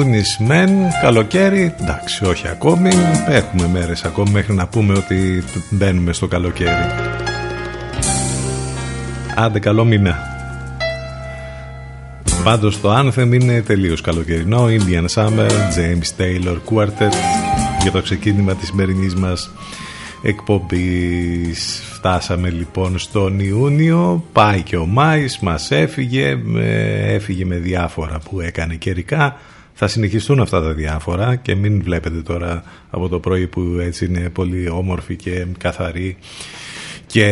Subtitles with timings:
[0.00, 0.70] Ιούνις μεν,
[1.02, 2.90] καλοκαίρι, εντάξει όχι ακόμη,
[3.28, 6.86] έχουμε μέρες ακόμη μέχρι να πούμε ότι μπαίνουμε στο καλοκαίρι.
[9.36, 10.18] Άντε καλό μήνα.
[12.44, 17.14] Πάντως το Anthem είναι τελείως καλοκαιρινό, Indian Summer, James Taylor Quartet
[17.82, 19.50] για το ξεκίνημα της σημερινής μας
[20.22, 21.82] εκπομπής.
[21.92, 26.38] Φτάσαμε λοιπόν στον Ιούνιο, πάει και ο Μάης, μας έφυγε,
[27.06, 29.36] έφυγε με διάφορα που έκανε καιρικά.
[29.82, 34.30] Θα συνεχιστούν αυτά τα διάφορα και μην βλέπετε τώρα από το πρωί που έτσι είναι
[34.30, 36.16] πολύ όμορφη και καθαρή
[37.06, 37.24] και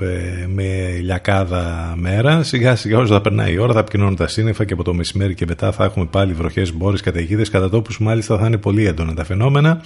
[0.00, 2.42] ε, με λιακάδα μέρα.
[2.42, 5.34] Σιγά σιγά όσο θα περνάει η ώρα θα επικοινωνούν τα σύννεφα και από το μεσημέρι
[5.34, 9.14] και μετά θα έχουμε πάλι βροχές, μπόρες, καταιγίδες κατά τόπους μάλιστα θα είναι πολύ έντονα
[9.14, 9.82] τα φαινόμενα.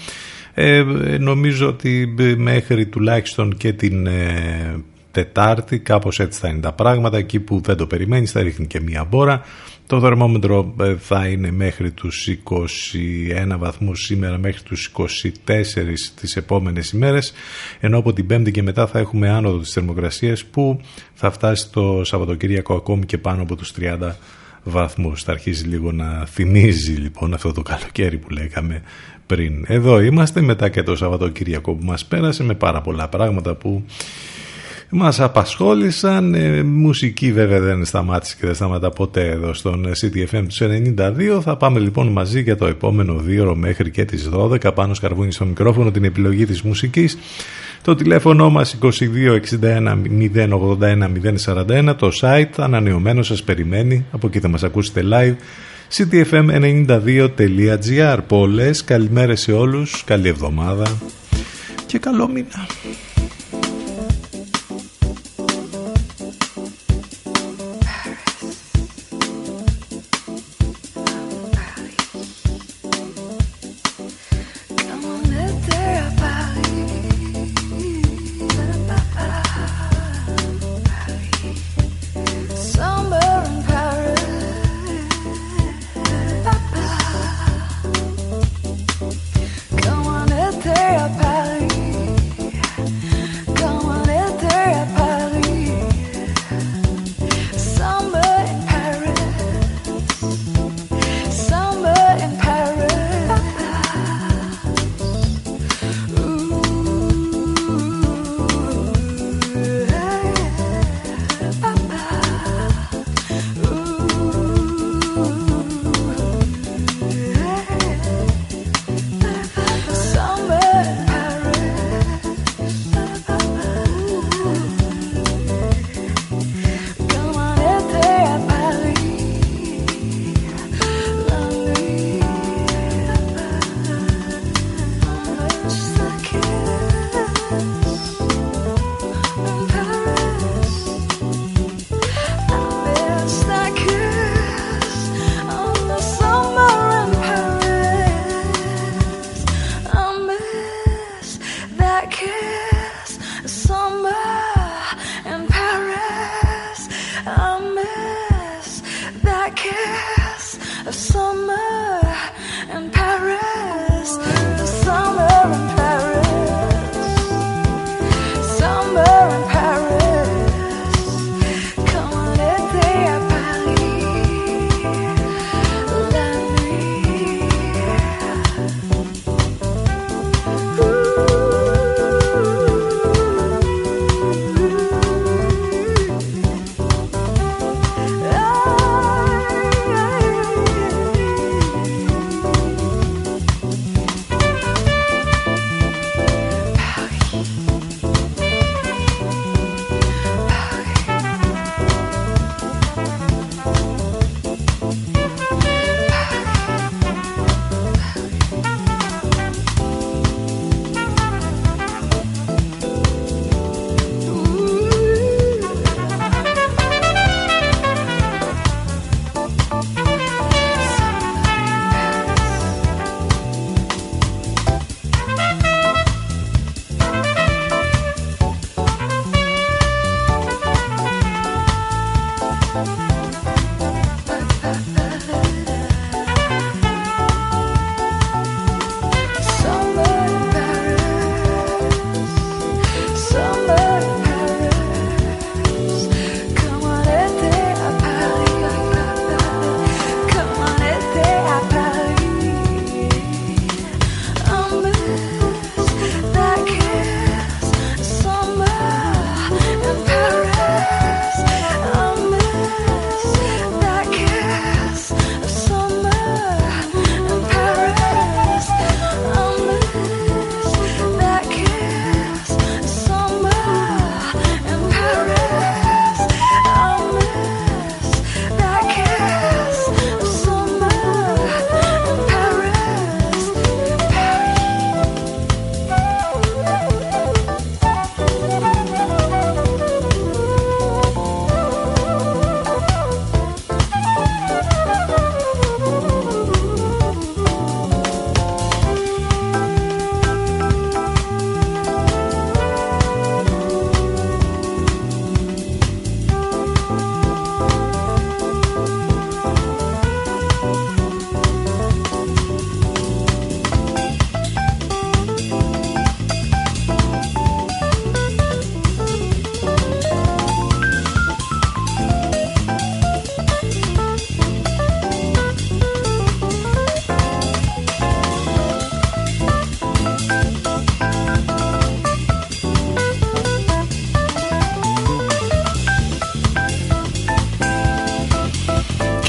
[0.55, 0.85] Ε,
[1.19, 7.17] νομίζω ότι ε, μέχρι τουλάχιστον και την ε, Τετάρτη κάπως έτσι θα είναι τα πράγματα
[7.17, 9.43] εκεί που δεν το περιμένεις θα ρίχνει και μία μπόρα
[9.89, 15.05] το θερμόμετρο ε, θα είναι μέχρι τους 21 βαθμούς σήμερα μέχρι τους 24
[16.21, 17.33] τις επόμενες ημέρες
[17.81, 20.81] ενώ από την Πέμπτη και μετά θα έχουμε άνοδο της θερμοκρασίας που
[21.15, 24.13] θα φτάσει το Σαββατοκύριακο ακόμη και πάνω από τους 30
[24.63, 25.23] βαθμούς.
[25.23, 28.83] Θα αρχίσει λίγο να θυμίζει λοιπόν αυτό το καλοκαίρι που λέγαμε
[29.27, 29.65] πριν.
[29.67, 33.85] Εδώ είμαστε μετά και το Σαββατοκύριακο που μας πέρασε με πάρα πολλά πράγματα που
[34.91, 36.35] μας απασχόλησαν.
[36.35, 40.55] Ε, μουσική βέβαια δεν σταμάτησε και δεν σταματά ποτέ εδώ στον CTFM του
[40.99, 41.41] 92.
[41.43, 45.45] Θα πάμε λοιπόν μαζί για το επόμενο δύο μέχρι και τις 12 πάνω σκαρβούνι στο
[45.45, 47.19] μικρόφωνο την επιλογή της μουσικής.
[47.83, 48.89] Το τηλέφωνο μας 2261
[50.35, 51.09] 081
[51.45, 55.35] 041 το site ανανεωμένο σας περιμένει από εκεί θα μας ακούσετε live
[55.97, 60.99] ctfm92.gr Πολλές καλημέρες σε όλους, καλή εβδομάδα
[61.87, 62.67] και καλό μήνα.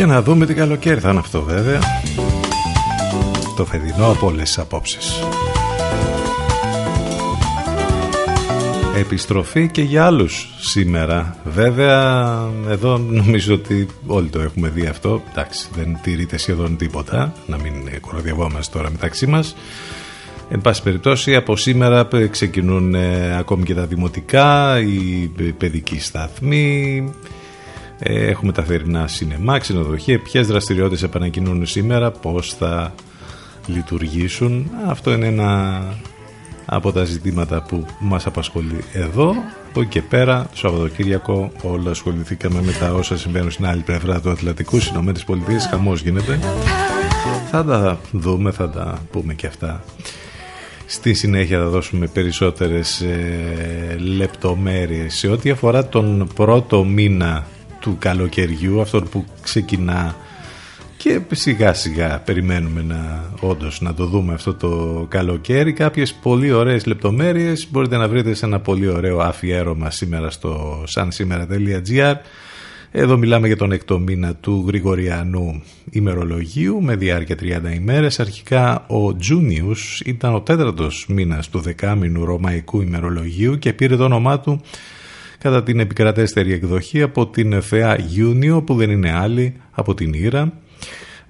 [0.09, 1.79] Να δούμε τι καλοκαίρι θα είναι αυτό βέβαια.
[3.55, 5.23] Το φετινό από όλες τις απόψεις.
[8.95, 11.35] Επιστροφή και για άλλους σήμερα.
[11.43, 12.37] Βέβαια,
[12.69, 15.21] εδώ νομίζω ότι όλοι το έχουμε δει αυτό.
[15.31, 17.33] Εντάξει, δεν τηρείται σχεδόν τίποτα.
[17.45, 19.55] Να μην κοροδιαβόμαστε τώρα μεταξύ μας.
[20.49, 27.37] Εν πάση περιπτώσει, από σήμερα ξεκινούν ε, ακόμη και τα δημοτικά, οι παιδικοί σταθμοί, ε,
[27.99, 32.93] έχουμε τα θερινά σινεμά, ξενοδοχεία, ποιες δραστηριότητες επανακοινούν σήμερα, πώς θα
[33.65, 34.69] λειτουργήσουν.
[34.87, 35.81] Αυτό είναι ένα
[36.65, 39.33] από τα ζητήματα που μας απασχολεί εδώ.
[39.69, 44.21] Από εκεί και πέρα, το Σαββατοκύριακο, όλα ασχοληθήκαμε με τα όσα συμβαίνουν στην άλλη πλευρά
[44.21, 45.59] του Ατλαντικού, στις ΗΠΑ.
[45.69, 46.39] Χαμός γίνεται.
[47.51, 49.83] Θα τα δούμε, θα τα πούμε και αυτά.
[50.85, 57.47] Στη συνέχεια θα δώσουμε περισσότερες ε, λεπτομέρειες σε ό,τι αφορά τον πρώτο μήνα
[57.79, 60.15] του καλοκαιριού, αυτόν που ξεκινά
[60.97, 65.73] και σιγά σιγά περιμένουμε να όντως να το δούμε αυτό το καλοκαίρι.
[65.73, 67.67] Κάποιες πολύ ωραίες λεπτομέρειες.
[67.71, 72.15] Μπορείτε να βρείτε σε ένα πολύ ωραίο αφιέρωμα σήμερα στο sansimera.gr
[72.91, 78.19] εδώ μιλάμε για τον έκτο μήνα του Γρηγοριανού ημερολογίου με διάρκεια 30 ημέρες.
[78.19, 84.39] Αρχικά ο Τζούνιους ήταν ο τέταρτος μήνας του δεκάμινου ρωμαϊκού ημερολογίου και πήρε το όνομά
[84.39, 84.61] του
[85.39, 90.53] κατά την επικρατέστερη εκδοχή από την θεά Γιούνιο που δεν είναι άλλη από την Ήρα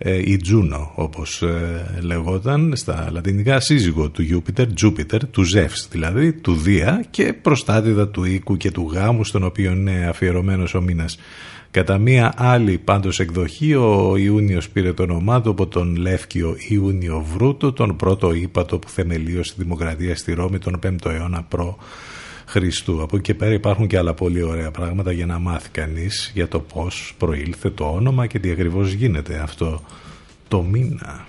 [0.01, 6.33] ε, η Τζούνο όπως ε, λεγόταν στα λατινικά σύζυγο του Γιούπιτερ, Τζούπιτερ, του Ζεύς δηλαδή,
[6.33, 11.17] του Δία και προστάτηδα του οίκου και του γάμου στον οποίο είναι αφιερωμένος ο μήνας.
[11.71, 17.25] Κατά μία άλλη πάντως εκδοχή ο Ιούνιος πήρε το όνομά του από τον Λεύκιο Ιούνιο
[17.33, 21.77] Βρούτο, τον πρώτο ύπατο που θεμελίωσε τη δημοκρατία στη Ρώμη τον 5ο αιώνα προ
[22.49, 23.01] Χριστού.
[23.01, 26.47] Από εκεί και πέρα υπάρχουν και άλλα πολύ ωραία πράγματα για να μάθει κανείς για
[26.47, 29.81] το πώς προήλθε το όνομα και τι ακριβώς γίνεται αυτό
[30.47, 31.27] το μήνα.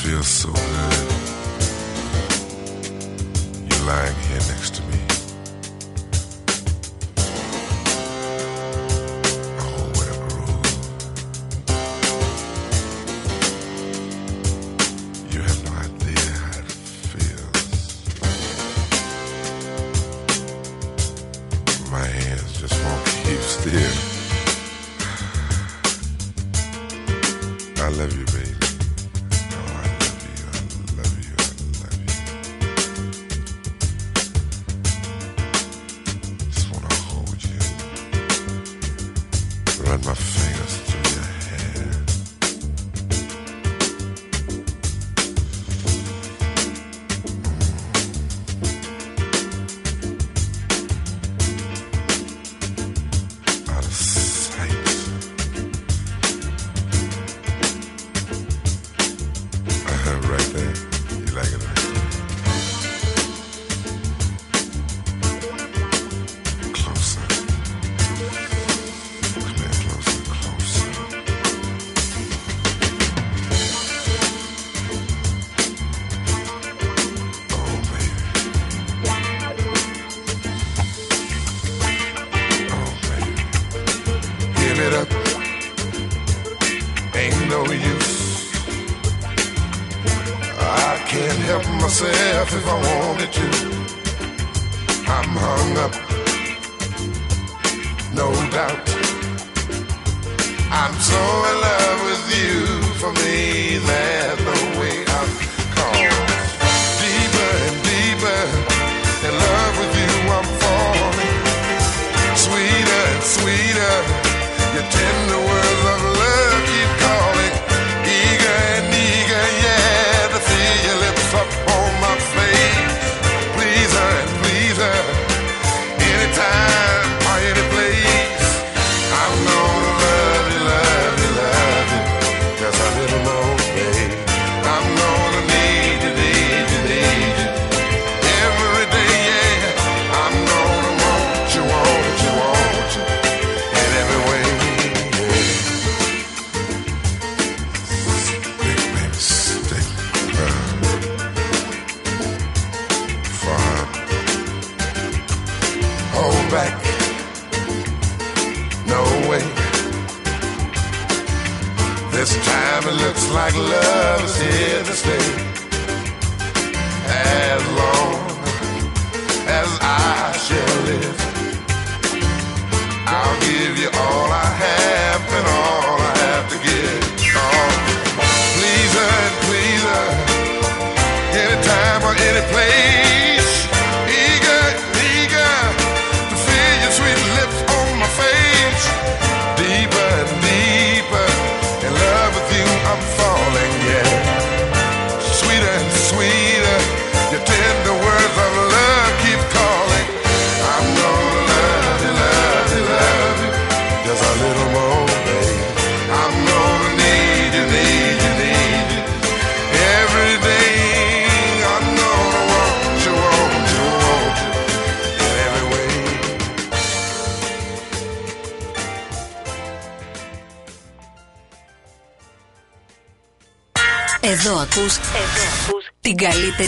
[0.00, 1.08] Feels so good.
[3.68, 4.27] You're lying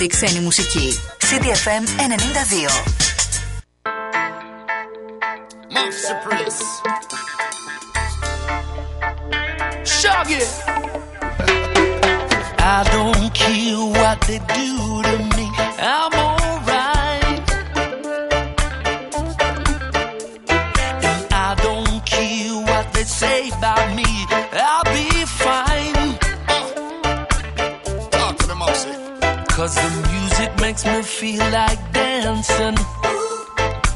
[0.01, 0.99] καλύτερη ξένη μουσική.
[1.19, 3.01] CDFM 92.
[9.99, 10.43] Shaggy.
[12.77, 14.71] I don't care what they do
[15.07, 15.47] to me.
[15.93, 16.20] I'm
[30.85, 32.77] makes me feel like dancing.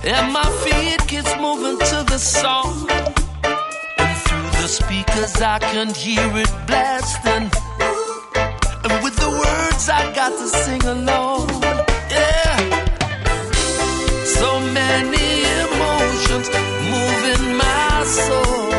[0.05, 2.89] And my feet keeps moving to the song.
[3.99, 7.51] And through the speakers I can hear it blasting.
[8.85, 11.49] And with the words I got to sing along.
[12.11, 12.57] Yeah.
[14.25, 16.49] So many emotions
[16.91, 18.74] moving my soul.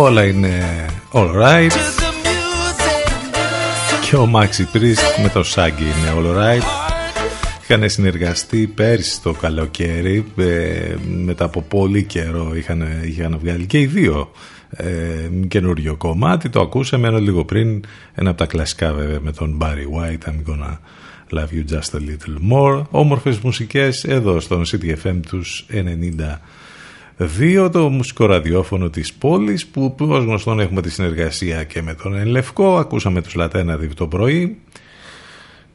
[0.00, 1.70] Όλα είναι alright
[4.08, 6.62] και ο Μάξι Πρίστ με το Σάγκη είναι alright
[7.62, 13.86] είχαν συνεργαστεί πέρσι το καλοκαίρι ε, μετά από πολύ καιρό είχαν, είχαν βγάλει και οι
[13.86, 14.30] δύο
[14.70, 14.86] ε,
[15.48, 16.48] καινούριο κομμάτι.
[16.48, 17.84] Το ακούσαμε ένα λίγο πριν
[18.14, 19.66] ένα από τα κλασικά βέβαια με τον Barry
[19.98, 20.78] White I'm gonna
[21.38, 22.82] love you just a little more.
[22.90, 26.38] Όμορφες μουσικές εδώ στον CTFM τους 90
[27.18, 32.14] 2, το μουσικό ραδιόφωνο της πόλης που ως γνωστόν έχουμε τη συνεργασία και με τον
[32.14, 32.78] Ελευκό.
[32.78, 34.58] Ακούσαμε τους Λατέναδη το πρωί.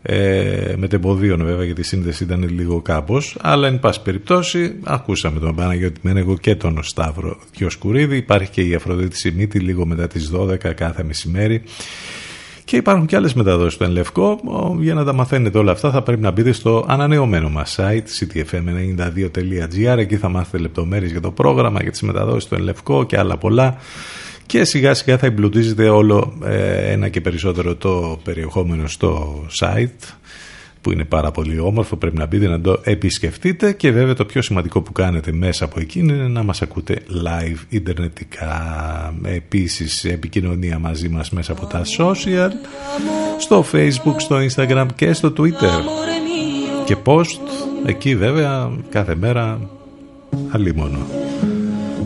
[0.06, 5.39] Ε, με τεμποδίων βέβαια γιατί η σύνδεση ήταν λίγο κάπως αλλά εν πάση περιπτώσει ακούσαμε
[5.39, 10.32] τον Παναγιώτη Μένεγο και τον Σταύρο Διοσκουρίδη υπάρχει και η Αφροδίτη Σιμίτη λίγο μετά τις
[10.36, 11.63] 12 κάθε μεσημέρι
[12.65, 14.39] και υπάρχουν και άλλες μεταδόσεις του Ενλευκό.
[14.80, 19.97] Για να τα μαθαίνετε όλα αυτά θα πρέπει να μπείτε στο ανανεωμένο μας site ctfm92.gr.
[19.97, 23.78] Εκεί θα μάθετε λεπτομέρειες για το πρόγραμμα, για τις μεταδόσεις του Ενλευκό και άλλα πολλά.
[24.45, 30.13] Και σιγά σιγά θα εμπλουτίζετε όλο ε, ένα και περισσότερο το περιεχόμενο στο site
[30.84, 33.72] που είναι πάρα πολύ όμορφο, πρέπει να μπείτε να το επισκεφτείτε.
[33.72, 37.58] Και βέβαια το πιο σημαντικό που κάνετε μέσα από εκεί είναι να μας ακούτε live
[37.69, 39.13] ιντερνετικά.
[39.24, 42.50] Επίσης επικοινωνία μαζί μας μέσα από τα social
[43.39, 45.82] στο facebook, στο instagram και στο twitter.
[46.86, 47.39] Και post
[47.86, 49.69] εκεί βέβαια κάθε μέρα
[50.50, 51.08] αλίμονο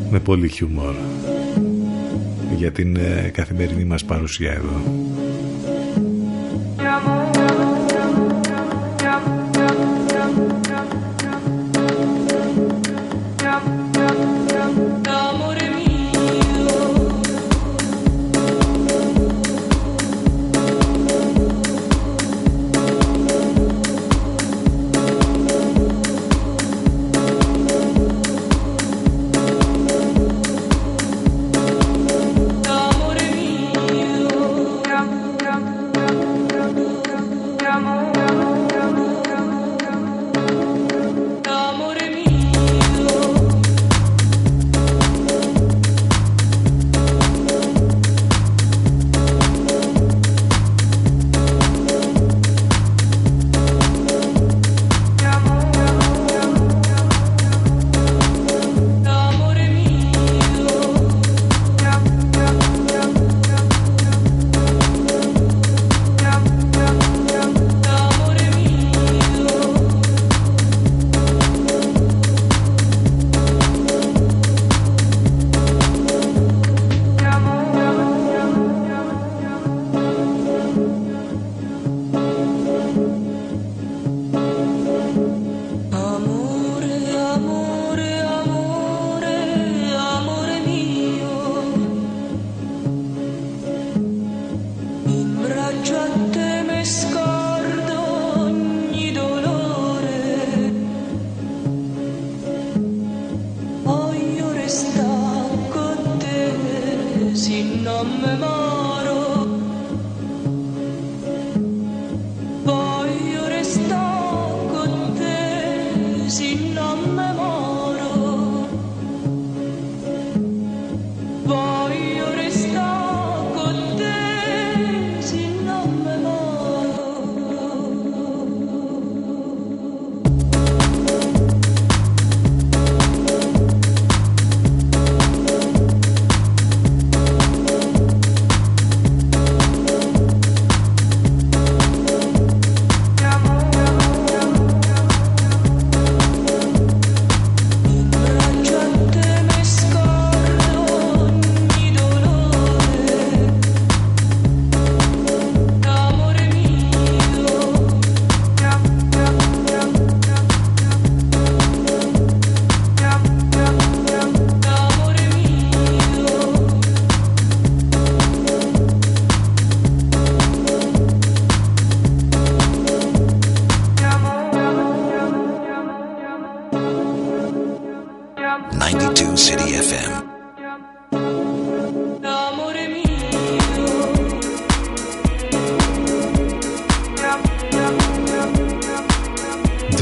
[0.10, 0.94] με πολύ χιούμορ
[2.58, 4.82] για την ε, καθημερινή μας παρουσία εδώ.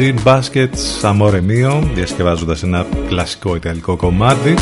[0.06, 4.54] Gin Baskets Amore Mio διασκευάζοντας ένα κλασικό ιταλικό κομμάτι.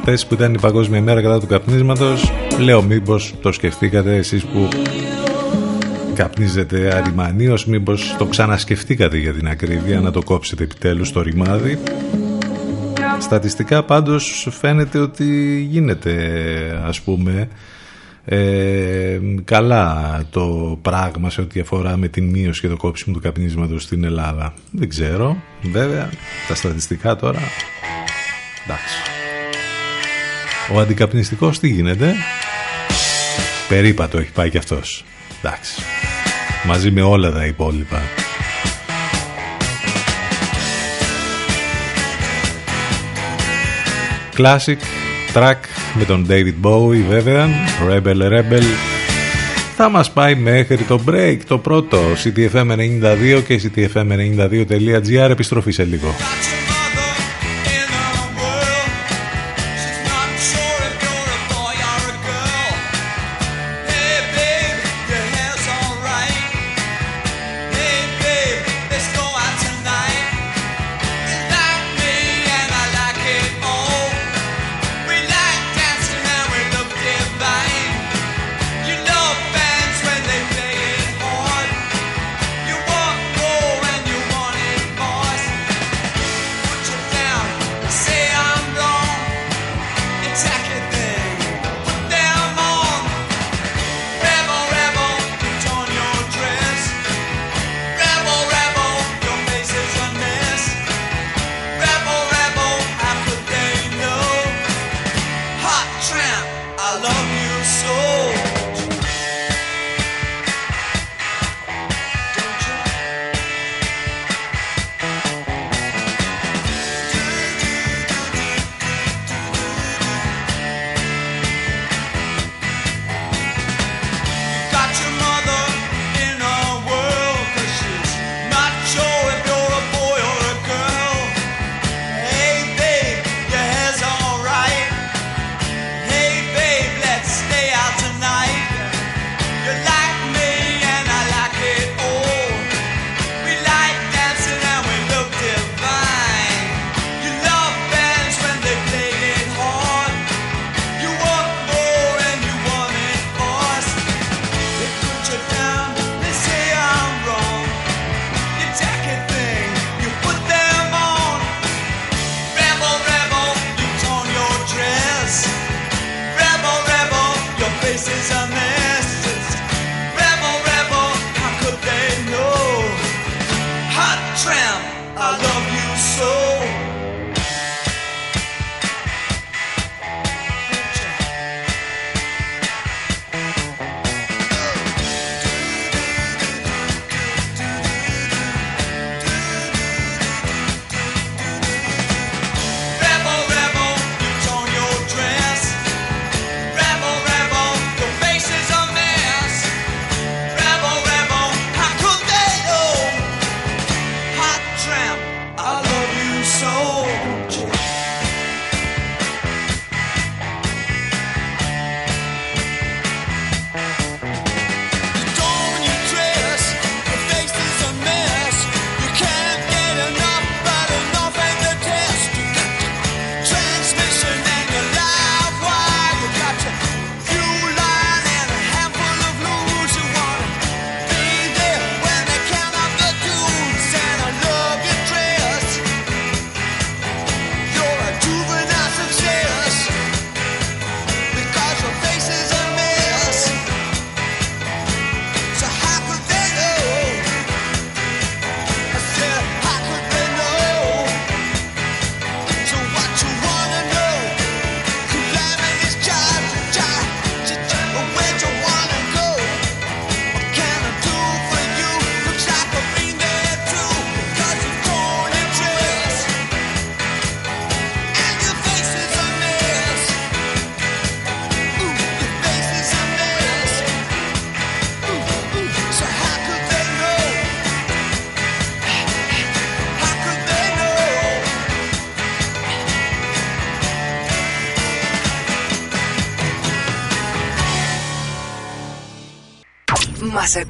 [0.00, 4.68] Χθες που ήταν η Παγκόσμια Μέρα κατά του καπνίσματος λέω μήπως το σκεφτήκατε εσείς που
[6.14, 11.78] καπνίζετε αριμανίως μήπως το ξανασκεφτήκατε για την ακρίβεια να το κόψετε επιτέλους το ρημάδι.
[13.18, 16.14] Στατιστικά πάντως φαίνεται ότι γίνεται
[16.86, 17.48] ας πούμε
[18.28, 23.82] ε, καλά το πράγμα σε ό,τι αφορά με την μείωση και το κόψιμο του καπνίσματος
[23.82, 24.54] στην Ελλάδα.
[24.70, 25.36] Δεν ξέρω.
[25.62, 26.10] Βέβαια,
[26.48, 27.40] τα στατιστικά τώρα...
[28.64, 28.96] Εντάξει.
[30.72, 32.14] Ο αντικαπνιστικός τι γίνεται;
[33.68, 35.04] Περίπατο έχει πάει κι αυτός.
[35.42, 35.82] Εντάξει.
[36.66, 38.02] Μαζί με όλα τα υπόλοιπα.
[44.36, 45.05] classic
[45.36, 45.56] track
[45.94, 47.48] με τον David Bowie βέβαια,
[47.90, 48.62] Rebel Rebel.
[49.76, 56.14] Θα μας πάει μέχρι το break, το πρώτο, CTFM92 και CTFM92.gr, επιστροφή σε λίγο.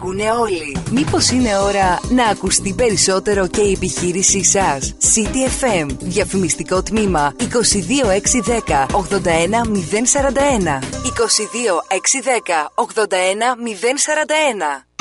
[0.06, 0.76] Ακούνε όλοι.
[0.90, 5.86] Μήπως είναι ώρα να ακουστεί περισσότερο και η επιχείρησή σας; CTFM.
[5.98, 7.44] Διαφημιστικό τμήμα 22610
[8.92, 10.78] 81041.
[11.02, 14.95] 22610 81041.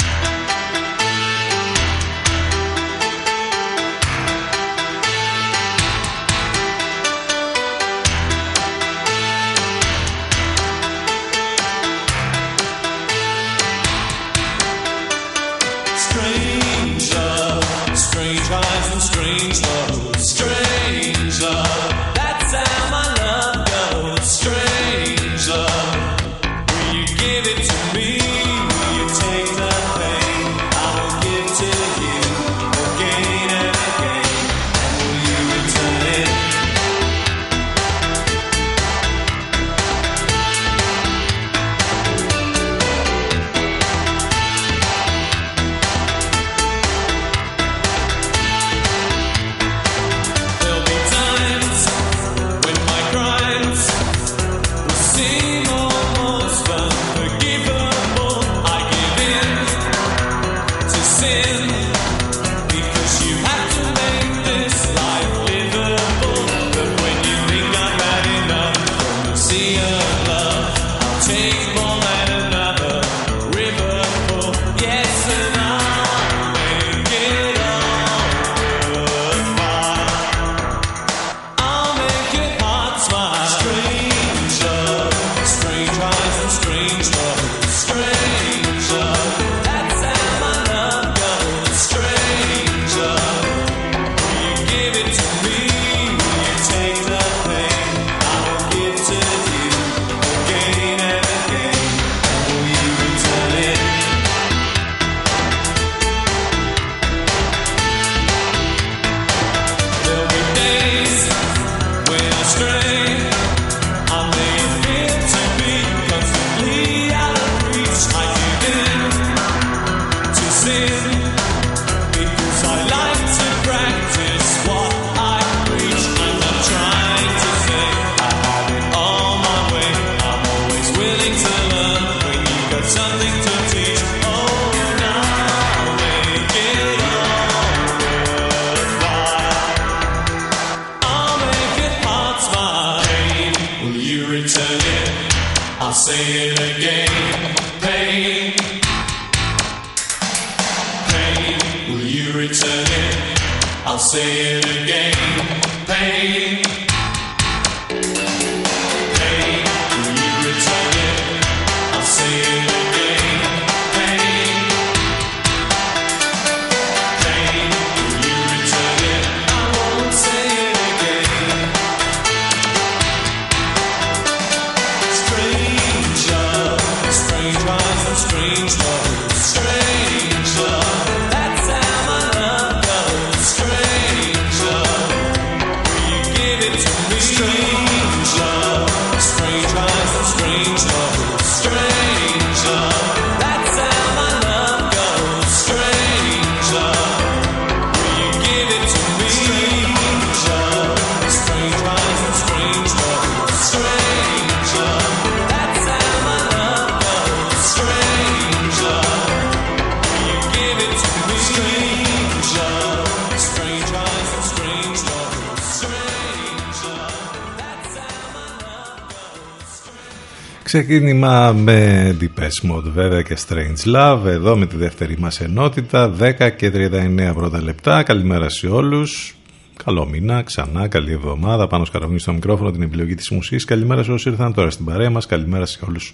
[220.75, 226.51] Ξεκίνημα με Deepest Mode βέβαια και Strange Love εδώ με τη δεύτερη μας ενότητα 10
[226.57, 228.03] και 39 πρώτα λεπτά.
[228.03, 229.35] Καλημέρα σε όλους.
[229.83, 231.67] Καλό μήνα, ξανά, καλή εβδομάδα.
[231.67, 233.65] Πάνω σκαραβνή στο μικρόφωνο την επιλογή της μουσικής.
[233.65, 235.25] Καλημέρα σε όσοι ήρθαν τώρα στην παρέα μας.
[235.25, 236.13] Καλημέρα σε όλους.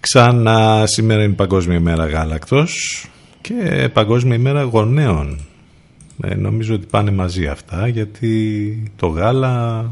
[0.00, 3.04] Ξανά σήμερα είναι Παγκόσμια ημέρα γάλακτος
[3.40, 5.38] Και Παγκόσμια ημέρα γονέων.
[6.22, 9.84] Ε, Νομίζω ότι πάνε μαζί αυτά Γιατί το γάλα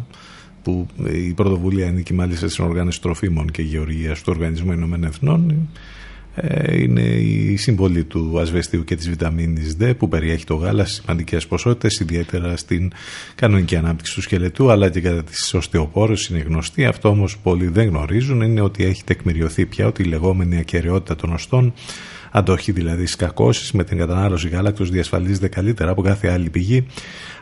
[0.62, 5.68] που η πρωτοβουλία ανήκει μάλιστα στην οργάνωση τροφίμων και γεωργίας του Οργανισμού Ηνωμένων Εθνών
[6.35, 10.94] ε, είναι η συμβολή του ασβεστίου και της βιταμίνης D που περιέχει το γάλα σε
[10.94, 12.92] σημαντικές ποσότητες ιδιαίτερα στην
[13.35, 16.85] κανονική ανάπτυξη του σκελετού αλλά και κατά τις οστεοπόρες είναι γνωστή.
[16.85, 21.33] Αυτό όμως πολλοί δεν γνωρίζουν είναι ότι έχει τεκμηριωθεί πια ότι η λεγόμενη ακαιρεότητα των
[21.33, 21.73] οστών
[22.30, 26.86] αντοχή δηλαδή στι κακώσει με την κατανάλωση γάλακτος διασφαλίζεται καλύτερα από κάθε άλλη πηγή.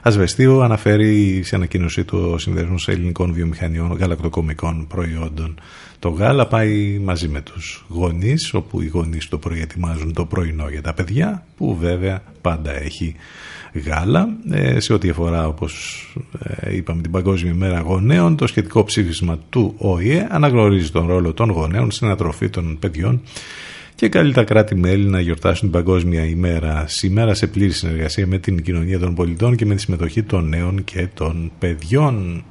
[0.02, 5.60] Ασβεστίου αναφέρει σε ανακοίνωσή του ο Συνδέσμο Ελληνικών Βιομηχανιών Γαλακτοκομικών Προϊόντων.
[5.98, 10.82] Το γάλα πάει μαζί με τους γονείς, όπου οι γονείς το προετοιμάζουν το πρωινό για
[10.82, 13.14] τα παιδιά, που βέβαια πάντα έχει
[13.72, 14.28] γάλα.
[14.50, 16.04] Ε, σε ό,τι αφορά, όπως
[16.38, 21.50] ε, είπαμε, την Παγκόσμια ημέρα γονέων, το σχετικό ψήφισμα του ΟΗΕ αναγνωρίζει τον ρόλο των
[21.50, 23.20] γονέων στην ανατροφή των παιδιών
[23.98, 28.62] και καλεί τα κράτη-μέλη να γιορτάσουν την Παγκόσμια ημέρα σήμερα σε πλήρη συνεργασία με την
[28.62, 32.44] κοινωνία των πολιτών και με τη συμμετοχή των νέων και των παιδιών.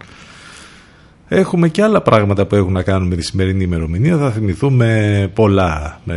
[1.27, 4.17] Έχουμε και άλλα πράγματα που έχουν να κάνουν με τη σημερινή ημερομηνία.
[4.17, 6.15] Θα θυμηθούμε πολλά ε,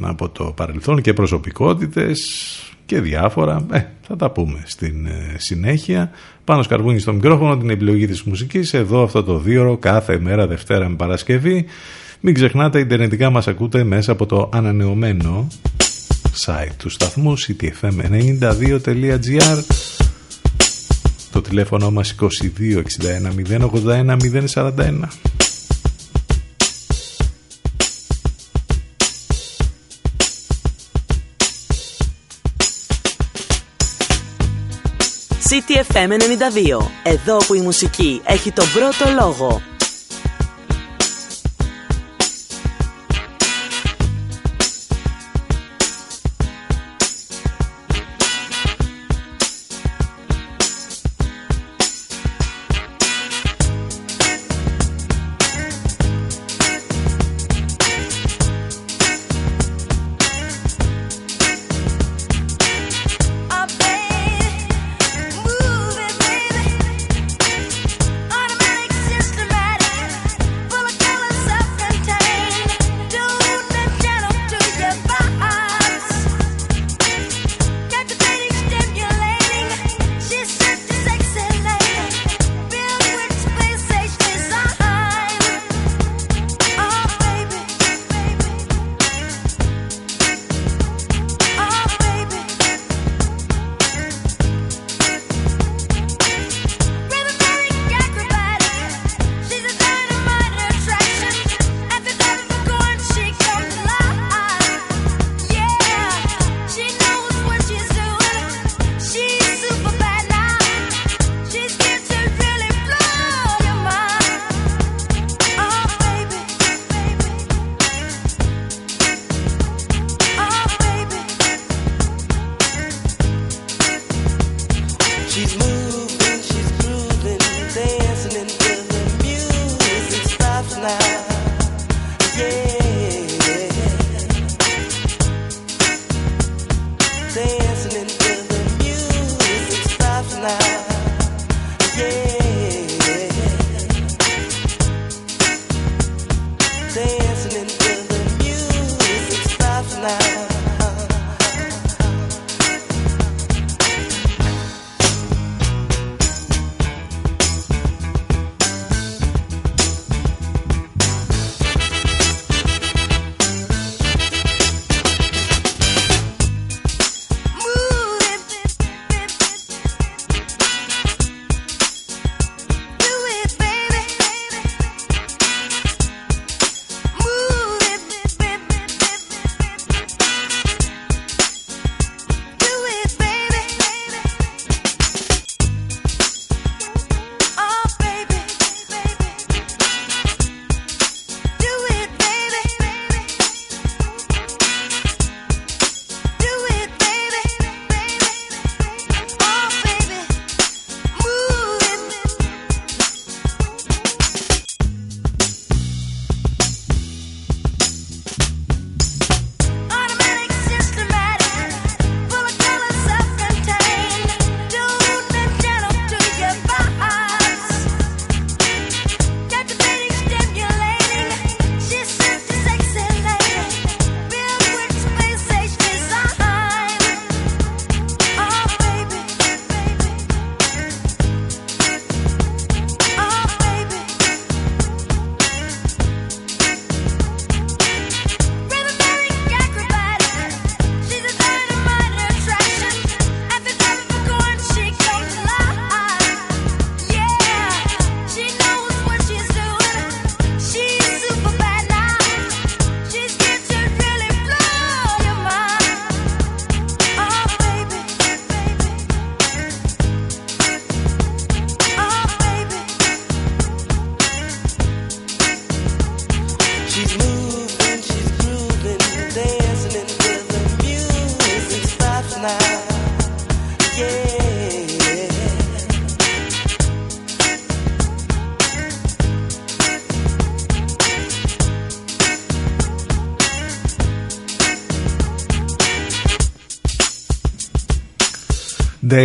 [0.00, 2.20] από το παρελθόν και προσωπικότητες
[2.86, 3.66] και διάφορα.
[3.72, 6.10] Ε, θα τα πούμε στην ε, συνέχεια.
[6.44, 8.74] Πάνω σκαρβούνι στο μικρόφωνο την επιλογή της μουσικής.
[8.74, 11.66] Εδώ αυτό το δύο κάθε μέρα Δευτέρα με Παρασκευή.
[12.20, 15.48] Μην ξεχνάτε, ιντερνετικά μας ακούτε μέσα από το ανανεωμένο
[16.44, 19.62] site του σταθμού ctfm92.gr
[21.30, 22.26] το τηλέφωνο μας 2261
[23.84, 24.16] 081
[24.54, 25.00] 041
[35.48, 36.00] CTFM 92.
[37.02, 39.75] Εδώ που η μουσική έχει τον πρώτο λόγο.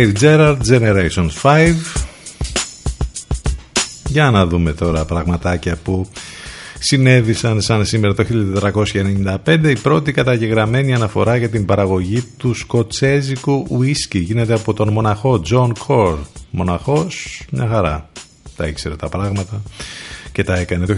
[0.02, 1.74] Dave Gerard Generation 5
[4.06, 6.08] Για να δούμε τώρα πραγματάκια που
[6.78, 8.24] συνέβησαν σαν σήμερα το
[9.46, 14.18] 1495 η πρώτη καταγεγραμμένη αναφορά για την παραγωγή του σκοτσέζικου ουίσκι.
[14.18, 16.18] Γίνεται από τον μοναχό John Core
[16.50, 18.08] μοναχός μια χαρά.
[18.56, 19.62] Τα ήξερε τα πράγματα
[20.32, 20.86] και τα έκανε.
[20.86, 20.94] Το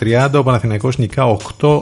[0.00, 1.78] 1930 ο Παναθηναϊκός νικά 8-2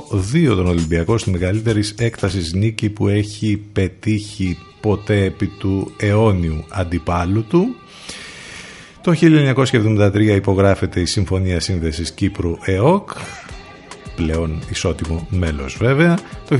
[0.47, 7.76] τον Ολυμπιακό στη μεγαλύτερη έκτασης νίκη που έχει πετύχει ποτέ επί του αιώνιου αντιπάλου του.
[9.01, 13.11] Το 1973 υπογράφεται η Συμφωνία Σύνδεσης Κύπρου ΕΟΚ,
[14.16, 16.18] πλέον ισότιμο μέλος βέβαια.
[16.49, 16.59] Το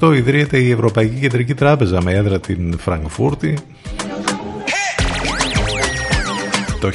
[0.00, 3.54] 1998 ιδρύεται η Ευρωπαϊκή Κεντρική Τράπεζα με έδρα την Φραγκφούρτη.
[6.80, 6.90] Το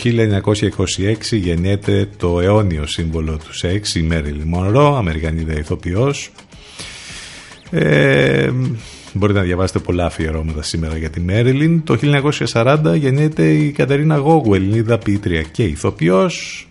[1.32, 6.32] 1926 γεννιέται το αιώνιο σύμβολο του σεξ, η Μέριλ Μονρό, Αμερικανίδα ηθοποιός.
[7.72, 8.50] Ε,
[9.14, 11.84] Μπορείτε να διαβάσετε πολλά αφιερώματα σήμερα για τη Μέριλιν.
[11.84, 11.98] Το
[12.54, 16.68] 1940 γεννιέται η Κατερίνα Γόγου, Ελληνίδα πίτρια και ηθοποιός.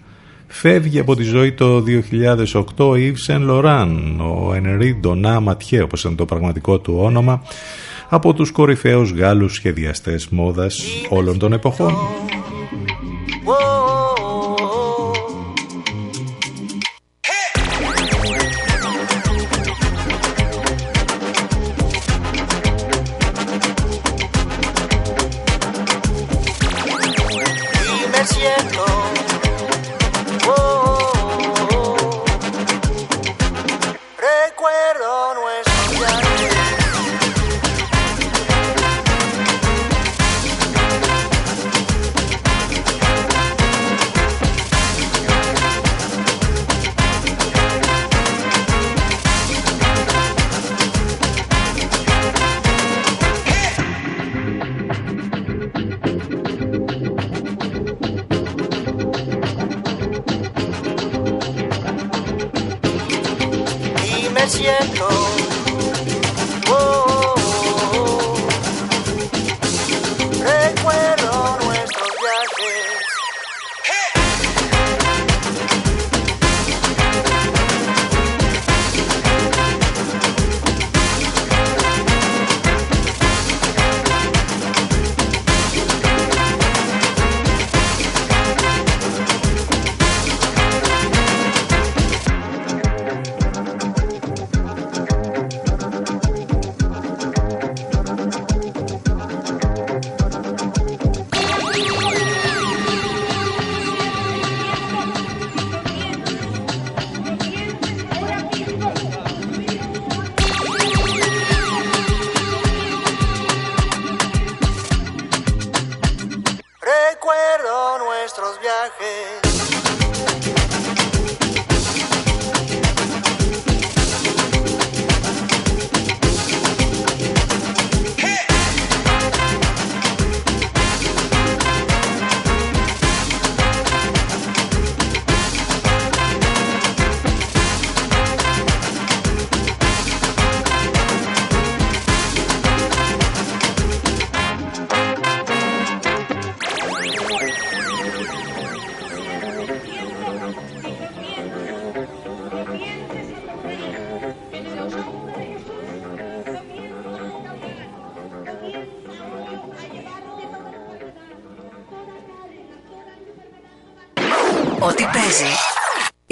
[0.47, 6.05] Φεύγει από τη ζωή το 2008 ο Yves Saint Laurent, ο Ενρή Ντονά Ματιέ, όπως
[6.05, 7.43] είναι το πραγματικό του όνομα,
[8.09, 11.95] από τους κορυφαίους Γάλλους σχεδιαστές μόδας όλων των εποχών.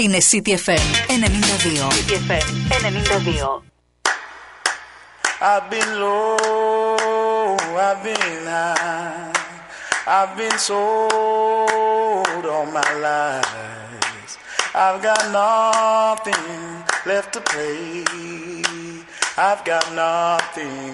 [0.09, 1.87] είναι CTFM 92.
[1.91, 2.45] CTFM
[2.81, 3.63] 92.
[5.41, 9.31] I've been low, I've been high,
[10.07, 13.75] I've been sold all my life.
[14.73, 18.03] I've got nothing left to play.
[19.37, 20.93] I've got nothing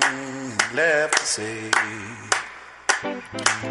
[0.75, 1.71] left to say.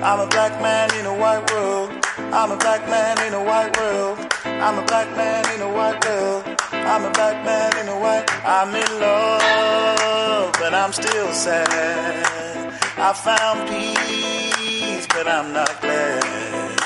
[0.03, 1.91] I'm a black man in a white world.
[2.33, 4.19] I'm a black man in a white world.
[4.66, 6.44] I'm a black man in a white world.
[6.72, 8.26] I'm a black man in a white.
[8.44, 12.74] I'm in love, but I'm still sad.
[12.98, 16.82] I found peace, but I'm not glad.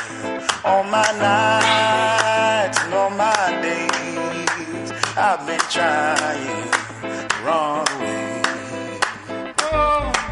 [0.66, 9.00] All my nights and all my days, I've been trying to run away.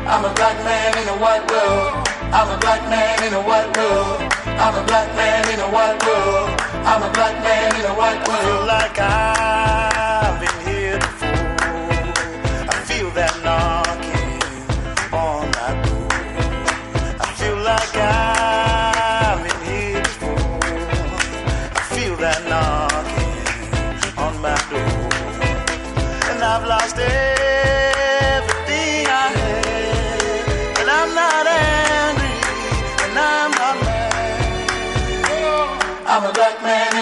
[0.03, 2.07] I'm a black man in a white world.
[2.35, 4.33] I'm a black man in a white world.
[4.59, 6.76] I'm a black man in a white world.
[6.89, 8.65] I'm a black man in a white world.
[8.65, 9.96] Like I've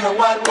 [0.05, 0.37] What?
[0.37, 0.44] one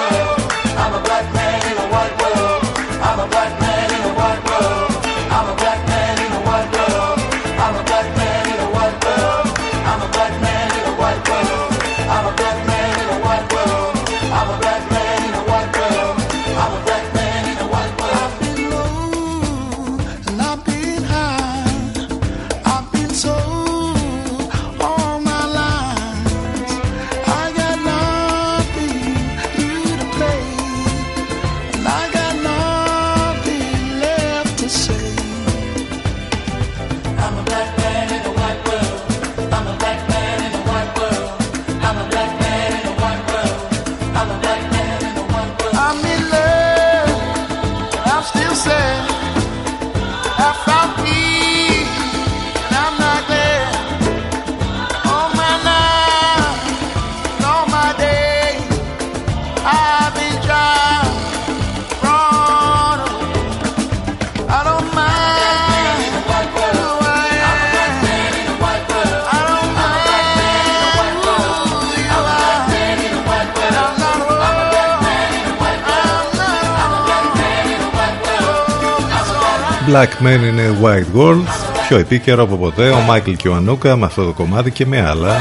[79.94, 81.44] Black Men in a White World
[81.88, 85.34] πιο επίκαιρο από ποτέ ο Μάικλ Κιουανούκα με αυτό το κομμάτι και με άλλα.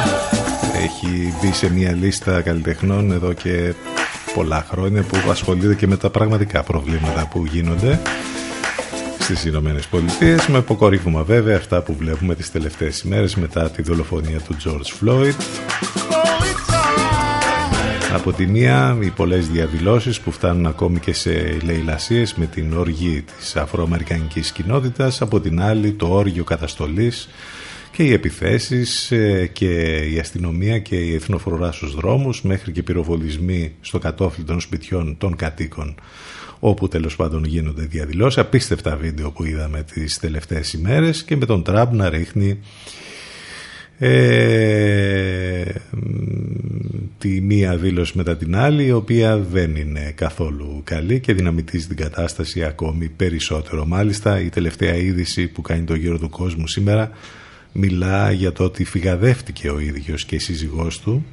[0.84, 3.74] Έχει μπει σε μια λίστα καλλιτεχνών εδώ και
[4.34, 8.00] πολλά χρόνια που ασχολείται και με τα πραγματικά προβλήματα που γίνονται
[9.20, 10.48] στις Ηνωμένες Πολιτείες.
[10.48, 15.34] Με αποκορύφωμα βέβαια αυτά που βλέπουμε τις τελευταίες ημέρες μετά τη δολοφονία του George Floyd
[18.14, 23.22] από τη μία οι πολλές διαδηλώσεις που φτάνουν ακόμη και σε λαιλασίες με την οργή
[23.22, 27.30] της αφροαμερικανικής κοινότητας, από την άλλη το όργιο καταστολής
[27.92, 33.76] και οι επιθέσεις ε, και η αστυνομία και η εθνοφρουρά στους δρόμους μέχρι και πυροβολισμοί
[33.82, 35.96] στο κατόφλι των σπιτιών των κατοίκων
[36.60, 38.38] όπου τέλος πάντων γίνονται διαδηλώσεις.
[38.38, 42.60] Απίστευτα βίντεο που είδαμε τις τελευταίες ημέρες και με τον Τραμπ να ρίχνει
[44.06, 45.64] ε,
[47.18, 51.98] τη μία δήλωση μετά την άλλη η οποία δεν είναι καθόλου καλή και δυναμητίζει την
[51.98, 53.86] κατάσταση ακόμη περισσότερο.
[53.86, 57.10] Μάλιστα η τελευταία είδηση που κάνει το γύρο του κόσμου σήμερα
[57.72, 61.26] μιλά για το ότι φυγαδεύτηκε ο ίδιος και η σύζυγός του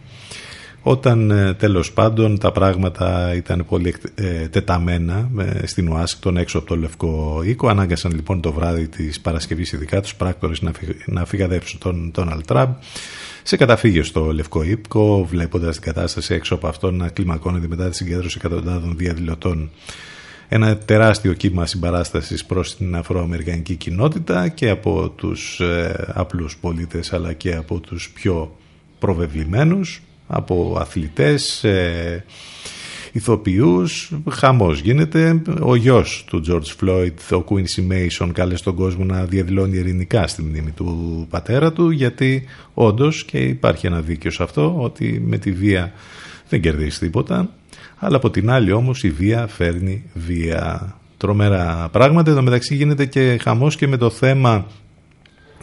[0.82, 6.66] όταν ε, τέλος πάντων τα πράγματα ήταν πολύ ε, τεταμένα ε, στην Ουάσιγκτον έξω από
[6.66, 11.24] το Λευκό Οίκο ανάγκασαν λοιπόν το βράδυ της Παρασκευής ειδικά τους πράκτορες να, φυ, να
[11.24, 12.72] φυγαδεύσουν τον, τον Αλτράμπ.
[13.42, 17.96] Σε καταφύγιο στο Λευκό Ήπκο, βλέποντας την κατάσταση έξω από αυτό να κλιμακώνεται μετά τη
[17.96, 19.70] συγκέντρωση εκατοντάδων διαδηλωτών.
[20.48, 27.32] Ένα τεράστιο κύμα συμπαράστασης προς την αφροαμερικανική κοινότητα και από τους ε, απλούς πολίτες αλλά
[27.32, 28.56] και από τους πιο
[28.98, 32.24] προβεβλημένους, από αθλητές, ε,
[33.12, 35.42] ηθοποιούς, χαμός γίνεται.
[35.60, 40.42] Ο γιος του George Floyd, ο Quincy Mason, κάλεσε τον κόσμο να διαδηλώνει ειρηνικά στη
[40.42, 45.52] μνήμη του πατέρα του, γιατί όντως και υπάρχει ένα δίκαιο σε αυτό, ότι με τη
[45.52, 45.92] βία
[46.48, 47.48] δεν κερδίζει τίποτα,
[47.98, 50.94] αλλά από την άλλη όμως η βία φέρνει βία.
[51.16, 54.66] Τρομερά πράγματα, εδώ μεταξύ γίνεται και χαμός και με το θέμα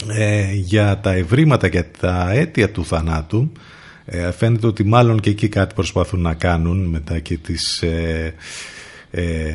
[0.07, 3.51] ε, για τα ευρήματα και τα αίτια του θανάτου
[4.09, 8.33] ε, φαίνεται ότι μάλλον και εκεί κάτι προσπαθούν να κάνουν μετά και τις, ε,
[9.11, 9.53] ε,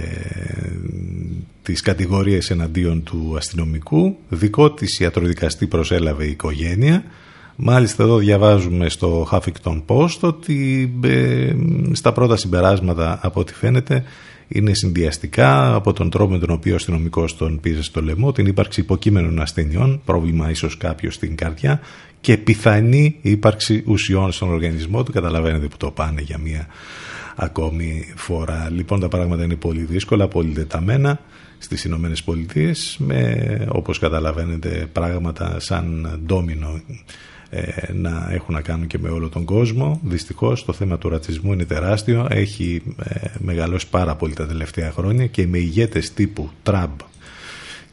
[1.62, 4.16] τις κατηγορίες εναντίον του αστυνομικού.
[4.28, 7.04] Δικό της ιατροδικαστή προσέλαβε η οικογένεια.
[7.56, 11.52] Μάλιστα εδώ διαβάζουμε στο Huffington Post ότι ε,
[11.92, 14.04] στα πρώτα συμπεράσματα από ό,τι φαίνεται
[14.52, 18.46] είναι συνδυαστικά από τον τρόπο με τον οποίο ο αστυνομικός τον πήρε στο λαιμό, την
[18.46, 21.80] ύπαρξη υποκείμενων ασθενειών, πρόβλημα ίσως κάποιο στην καρδιά
[22.20, 25.12] και πιθανή ύπαρξη ουσιών στον οργανισμό του.
[25.12, 26.66] Καταλαβαίνετε που το πάνε για μία
[27.36, 28.68] ακόμη φορά.
[28.70, 31.20] Λοιπόν τα πράγματα είναι πολύ δύσκολα, πολύ δεταμένα
[31.58, 36.80] στις Ηνωμένες Πολιτείες με όπως καταλαβαίνετε πράγματα σαν ντόμινο
[37.54, 40.00] ε, να έχουν να κάνουν και με όλο τον κόσμο.
[40.04, 45.26] Δυστυχώς το θέμα του ρατσισμού είναι τεράστιο, έχει ε, μεγαλώσει πάρα πολύ τα τελευταία χρόνια
[45.26, 47.00] και με ηγέτες τύπου Τραμπ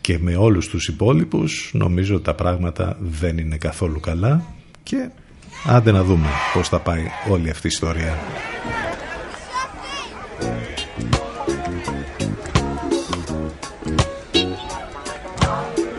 [0.01, 4.43] και με όλους τους υπόλοιπους νομίζω ότι τα πράγματα δεν είναι καθόλου καλά
[4.83, 5.09] και
[5.65, 8.17] άντε να δούμε πώς θα πάει όλη αυτή η ιστορία.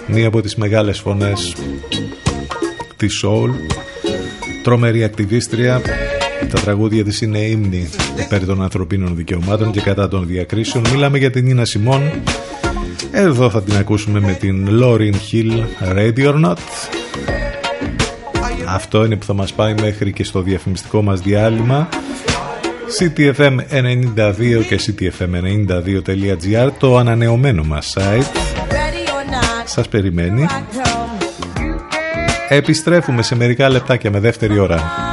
[0.07, 1.55] Μία από τις μεγάλες φωνές
[3.01, 3.51] τη Soul.
[4.63, 5.81] Τρομερή ακτιβίστρια.
[6.53, 7.89] Τα τραγούδια της είναι ύμνη
[8.25, 10.85] υπέρ των ανθρωπίνων δικαιωμάτων και κατά των διακρίσεων.
[10.93, 12.11] Μιλάμε για την Νίνα Σιμών.
[13.11, 15.65] Εδώ θα την ακούσουμε με την Lauryn Hill
[15.97, 16.57] Ready or Not.
[18.67, 21.89] Αυτό είναι που θα μας πάει μέχρι και στο διαφημιστικό μας διάλειμμα.
[22.99, 28.37] CTFM92 και CTFM92.gr το ανανεωμένο μας site.
[29.65, 30.47] Σας περιμένει
[32.53, 35.11] Επιστρέφουμε σε μερικά λεπτάκια με δεύτερη ώρα.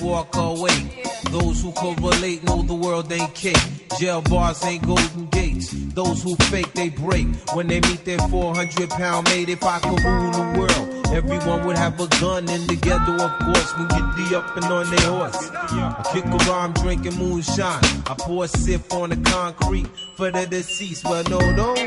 [0.00, 1.07] walk away.
[1.38, 3.56] Those who correlate know the world ain't cake.
[4.00, 5.70] Jail bars ain't golden gates.
[5.94, 7.26] Those who fake, they break.
[7.54, 11.76] When they meet their 400 pound mate, if I could rule the world, everyone would
[11.76, 12.48] have a gun.
[12.48, 15.50] And together, of course, we get the up and on their horse.
[15.52, 17.84] I kick around drinking moonshine.
[18.06, 19.86] I pour a sip on the concrete
[20.16, 21.04] for the deceased.
[21.04, 21.78] Well, no, don't.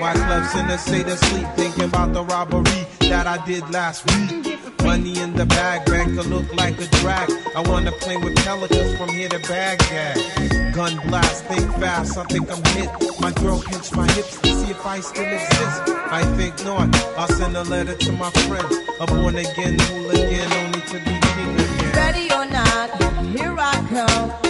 [0.00, 4.04] Why clubs in the state of sleep, thinking about the robbery that I did last
[4.10, 4.58] week.
[4.82, 7.28] Money in the bag, bank could look like a drag.
[7.56, 10.74] I wanna play with pelicans from here to Baghdad.
[10.74, 12.90] Gun blast, think fast, I think I'm hit.
[13.20, 15.82] My girl pinch my hips to see if I still exist.
[16.10, 16.94] I think not.
[17.16, 18.74] I'll send a letter to my friends.
[19.00, 21.92] A born again only to be king again.
[21.94, 22.90] Ready or not,
[23.36, 24.45] here I come.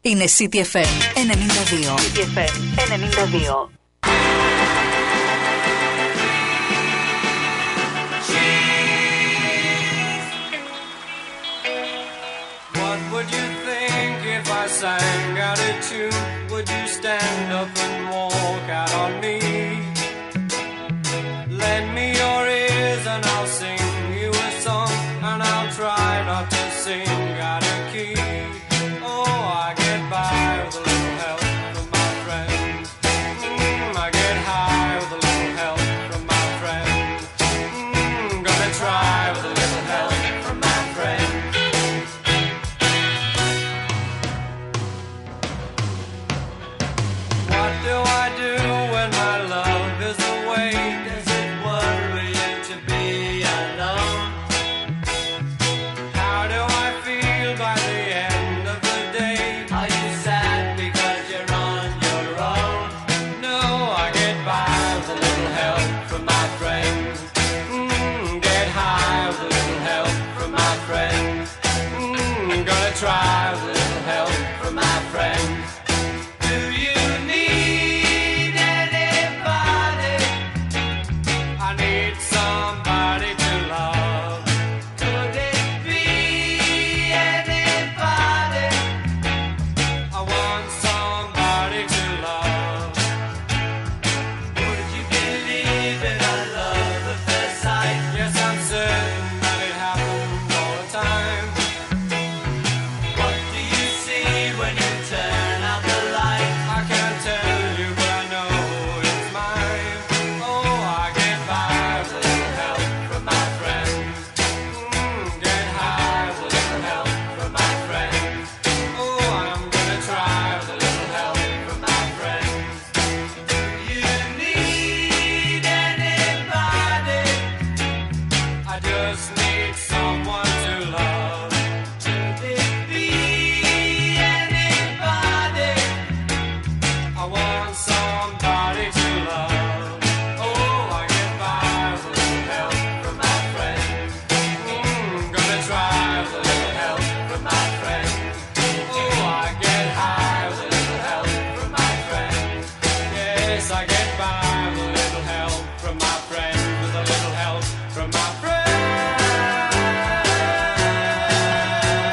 [0.00, 1.94] Είναι CTFM 92.
[1.98, 2.52] CTFM
[2.88, 3.68] 92.
[13.12, 16.22] would you think if I sang out a tune?
[16.50, 19.37] Would you stand up and walk out on me?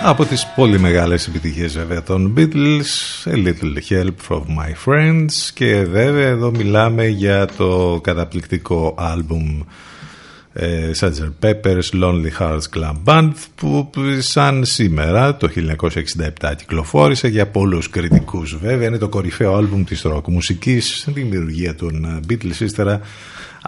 [0.09, 5.85] Από τις πολύ μεγάλες επιτυχίες βέβαια των Beatles A Little Help from My Friends και
[5.85, 9.61] βέβαια εδώ μιλάμε για το καταπληκτικό άλμπουμ
[10.53, 11.31] ε, Sgt.
[11.43, 15.49] Pepper's Lonely Hearts Club Band που σαν σήμερα το
[16.41, 22.21] 1967 κυκλοφόρησε για πολλούς κριτικούς βέβαια είναι το κορυφαίο άλμπουμ της ροκ μουσικής δημιουργία των
[22.29, 23.01] Beatles ύστερα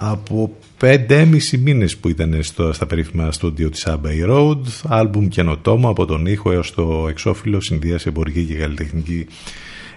[0.00, 6.04] από πέντε-έμισι μήνες που ήταν στο, στα περίφημα στούντιο της Abbey Road άλμπουμ καινοτόμο από
[6.04, 9.26] τον ήχο έως το εξώφυλλο συνδύασε εμπορική και καλλιτεχνική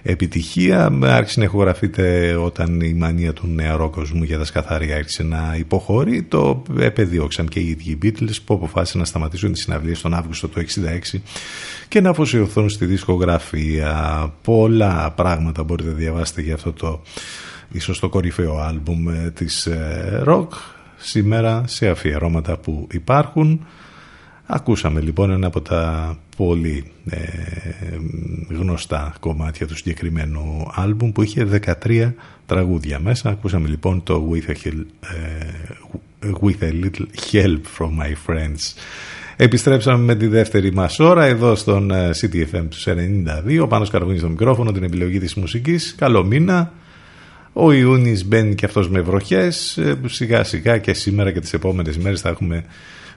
[0.02, 0.98] επιτυχία.
[1.02, 6.22] Άρχισε να ηχογραφείται όταν η μανία του νεαρόκοσμου για τα σκαθάρια άρχισε να υποχωρεί.
[6.22, 10.48] Το επεδίωξαν και οι ίδιοι οι Beatles που αποφάσισαν να σταματήσουν τις συναυλίες τον Αύγουστο
[10.48, 10.60] του
[11.14, 11.18] 1966
[11.88, 14.32] και να αφοσιωθούν στη δισκογραφία.
[14.42, 17.02] Πολλά πράγματα μπορείτε να διαβάσετε για αυτό το
[17.72, 19.68] ίσως το κορυφαίο άλμπουμ ε, της
[20.22, 20.52] ροκ
[20.96, 23.66] σήμερα σε αφιερώματα που υπάρχουν.
[24.46, 27.18] Ακούσαμε λοιπόν ένα από τα πολύ ε,
[28.48, 32.12] γνωστά κομμάτια του συγκεκριμένου άλμπουμ που είχε 13
[32.46, 33.30] τραγούδια μέσα.
[33.30, 34.70] Ακούσαμε λοιπόν το With a,
[35.00, 38.74] ε, with a Little Help from My Friends.
[39.36, 42.76] Επιστρέψαμε με τη δεύτερη μας ώρα εδώ στον CTFM του
[43.56, 43.60] 92.
[43.62, 45.94] Ο Πάνος Καρβούνης στο μικρόφωνο, την επιλογή της μουσικής.
[45.98, 46.72] Καλό μήνα.
[47.52, 49.76] Ο Ιούνις μπαίνει και αυτός με βροχές.
[49.76, 52.64] Ε, σιγά σιγά και σήμερα και τις επόμενες μέρες θα έχουμε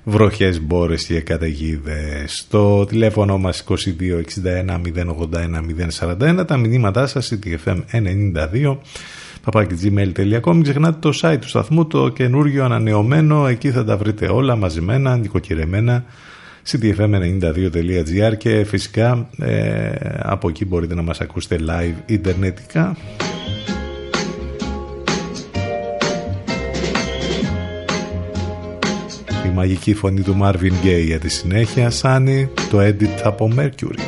[0.03, 2.37] βροχές, μπόρες και καταιγίδες.
[2.37, 8.77] Στο τηλέφωνο μας 2261 081 041 τα μηνύματά σας ctfm92
[9.45, 14.55] papakigmail.com Μην ξεχνάτε το site του σταθμού, το καινούργιο ανανεωμένο, εκεί θα τα βρείτε όλα
[14.55, 16.05] μαζεμένα, νοικοκυρεμένα
[16.71, 22.97] ctfm92.gr και φυσικά ε, από εκεί μπορείτε να μας ακούσετε live ιντερνετικά
[29.55, 33.99] μαγική φωνή του Marvin Gaye για τη συνέχεια Σάνι το edit από Mercury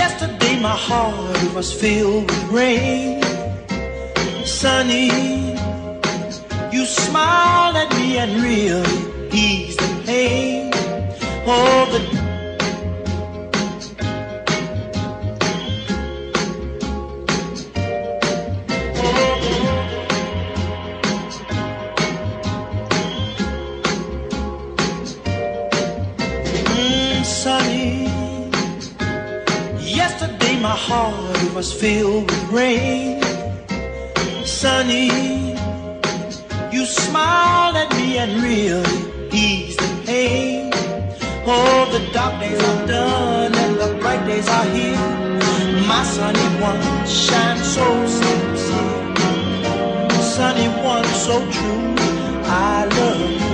[0.00, 3.22] Yesterday my heart was filled with rain
[4.58, 5.08] Sunny
[6.74, 8.98] You smiled at me and really
[9.44, 10.70] eased the pain
[11.54, 12.15] Oh the
[31.56, 33.22] was filled with rain.
[34.44, 35.08] Sunny,
[36.70, 40.70] you smiled at me and really eased the pain.
[41.46, 44.98] Oh, the dark days are done and the bright days are here.
[45.88, 49.16] My sunny one shines so sincere.
[50.20, 51.94] Sunny one so true.
[52.44, 53.45] I love you.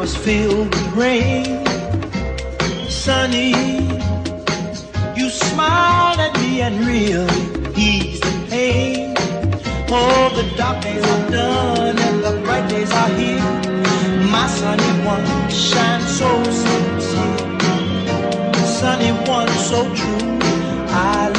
[0.00, 1.44] was filled with rain,
[2.88, 3.52] sunny.
[5.14, 7.42] You smiled at me and really
[7.76, 9.14] eased the pain.
[9.92, 13.44] All the dark days are done and the bright days are here.
[14.34, 17.60] My sunny one shines so sincere,
[18.80, 20.38] sunny one so true.
[20.88, 21.30] I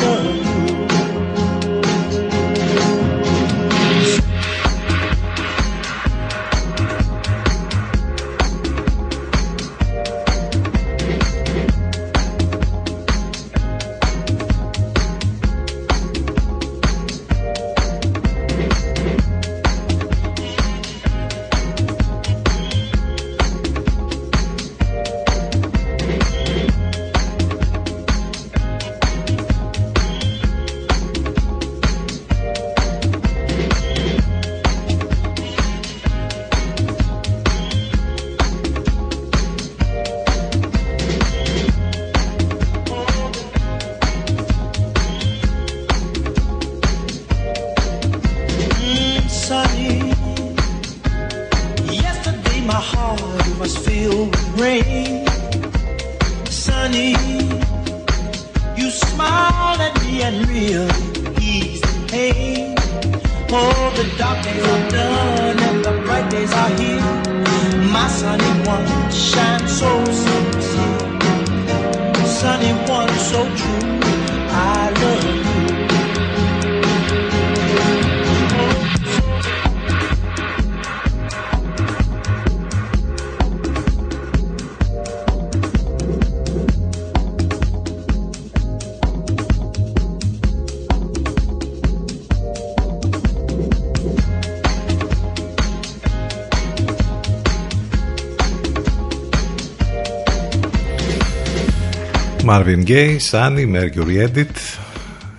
[102.52, 104.56] Marvin Gaye, Sunny, Mercury Edit.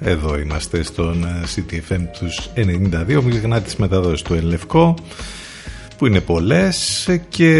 [0.01, 3.07] Εδώ είμαστε στον ε, CTFM τους 92.
[3.07, 4.95] Μην ξεχνάτε τις μεταδόσεις του Ελευκό
[5.99, 7.51] που είναι πολλές και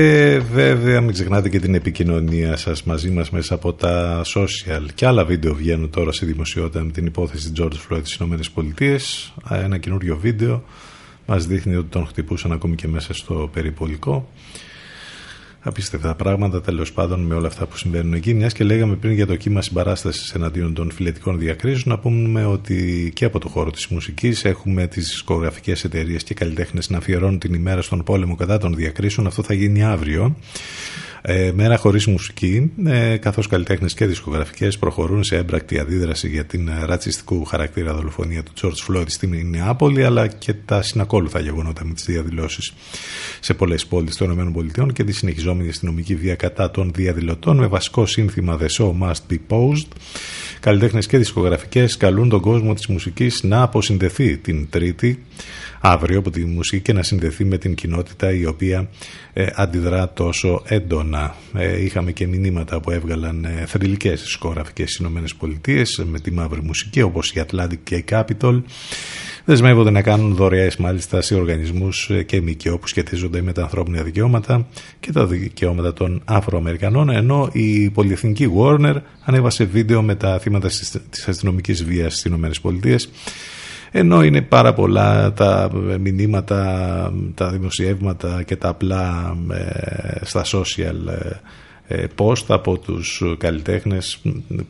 [0.53, 5.25] βέβαια μην ξεχνάτε και την επικοινωνία σας μαζί μας μέσα από τα social και άλλα
[5.25, 8.19] βίντεο βγαίνουν τώρα σε δημοσιότητα με την υπόθεση George Floyd στις
[8.55, 10.65] ΗΠΑ ένα καινούριο βίντεο
[11.27, 14.29] μας δείχνει ότι τον χτυπούσαν ακόμη και μέσα στο περιπολικό
[15.63, 18.35] απίστευτα πράγματα τέλος πάντων με όλα αυτά που συμβαίνουν εκεί.
[18.35, 23.11] Μιας και λέγαμε πριν για το κύμα συμπαράστασης εναντίον των φιλετικών διακρίσεων, να πούμε ότι
[23.15, 27.55] και από το χώρο της μουσικής έχουμε τις δισκογραφικέ εταιρείες και καλλιτέχνες να αφιερώνουν την
[27.55, 29.27] ημέρα στον πόλεμο κατά των διακρίσεων.
[29.27, 30.37] Αυτό θα γίνει αύριο.
[31.25, 36.69] Ε, μέρα χωρίς μουσική, ε, καθώς καλλιτέχνες και δισκογραφικές προχωρούν σε έμπρακτη αντίδραση για την
[36.69, 41.95] ε, ρατσιστικού χαρακτήρα δολοφονία του George Floyd στην Νεάπολη, αλλά και τα συνακόλουθα γεγονότα με
[41.95, 42.73] τις διαδηλώσεις
[43.41, 48.07] σε πολλές πόλεις των ΗΠΑ και τη συνεχιζόμενη αστυνομική βία κατά των διαδηλωτών με βασικό
[48.07, 49.89] σύνθημα The show must be posed.
[50.61, 55.23] Καλλιτέχνες και δισκογραφικές καλούν τον κόσμο της μουσικής να αποσυνδεθεί την Τρίτη
[55.85, 58.89] αύριο από τη μουσική και να συνδεθεί με την κοινότητα η οποία
[59.33, 61.35] ε, αντιδρά τόσο έντονα.
[61.55, 67.03] Ε, είχαμε και μηνύματα που έβγαλαν ε, θρηλυκές δισκογραφικές στις ΗΠΑ με τη μαύρη μουσική
[67.03, 68.63] όπως η Atlantic και η Capitol
[69.45, 74.03] δεσμεύονται να κάνουν δωρεές μάλιστα σε οργανισμούς ε, και ΜΚΟ που σχετίζονται με τα ανθρώπινα
[74.03, 74.67] δικαιώματα
[75.01, 80.69] και τα δικαιώματα των Αφροαμερικανών ενώ η πολυεθνική Warner ανέβασε βίντεο με τα θύματα
[81.11, 82.99] της αστυνομικής βίας στις ΗΠΑ
[83.95, 85.71] ενώ είναι πάρα πολλά τα
[86.01, 90.97] μηνύματα, τα δημοσιεύματα και τα απλά ε, στα social
[91.87, 94.19] ε, post από τους καλλιτέχνες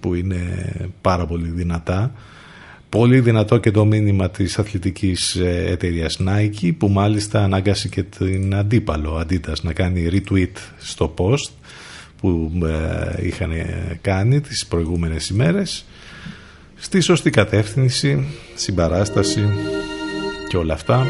[0.00, 0.40] που είναι
[1.00, 2.12] πάρα πολύ δυνατά.
[2.88, 8.54] Πολύ δυνατό και το μήνυμα της αθλητικής ε, εταιρείας Nike που μάλιστα ανάγκασε και την
[8.54, 11.50] αντίπαλο Adidas να κάνει retweet στο post
[12.20, 12.52] που
[13.22, 13.50] είχαν
[14.00, 15.84] κάνει τις προηγούμενες ημέρες
[16.82, 19.48] στη σωστή κατεύθυνση, συμπαράσταση
[20.48, 21.06] και όλα αυτά.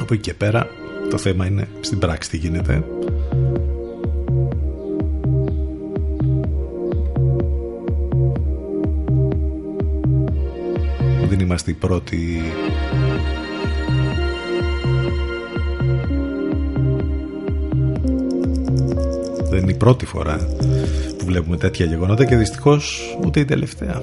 [0.00, 0.68] Από εκεί και πέρα
[1.10, 2.84] το θέμα είναι στην πράξη τι γίνεται.
[11.28, 12.42] Δεν είμαστε οι πρώτοι
[19.50, 20.48] Δεν είναι η πρώτη φορά
[21.18, 24.02] που βλέπουμε τέτοια γεγονότα και δυστυχώς ούτε η τελευταία.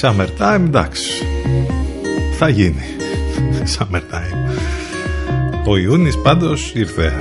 [0.00, 1.26] Summertime, εντάξει.
[2.38, 2.84] Θα γίνει.
[3.78, 4.50] Summertime.
[5.66, 7.12] Ο Ιούνις πάντως ήρθε.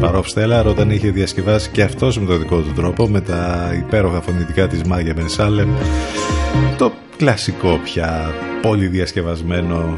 [0.00, 4.20] Παρόφ Στέλλαρ όταν είχε διασκευάσει και αυτός με τον δικό του τρόπο με τα υπέροχα
[4.20, 5.70] φωνητικά της Μάγια Μπενσάλεμ
[6.78, 9.96] το κλασικό πια πολύ διασκευασμένο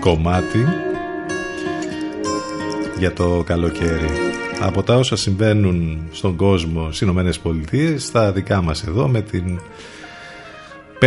[0.00, 0.66] κομμάτι
[2.98, 4.10] για το καλοκαίρι.
[4.60, 9.60] Από τα όσα συμβαίνουν στον κόσμο στις Ηνωμένες Πολιτείες, στα δικά μας εδώ με την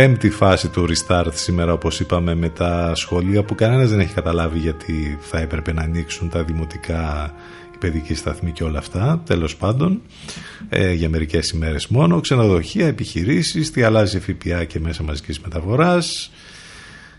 [0.00, 4.58] πέμπτη φάση του restart σήμερα όπως είπαμε με τα σχολεία που κανένας δεν έχει καταλάβει
[4.58, 7.34] γιατί θα έπρεπε να ανοίξουν τα δημοτικά
[7.74, 9.22] η παιδική σταθμή και όλα αυτά.
[9.26, 10.02] Τέλος πάντων
[10.68, 12.20] ε, για μερικές ημέρες μόνο.
[12.20, 16.30] Ξενοδοχεία, επιχειρήσεις τι αλλάζει ΦΠΑ και μέσα μαζικής μεταφοράς.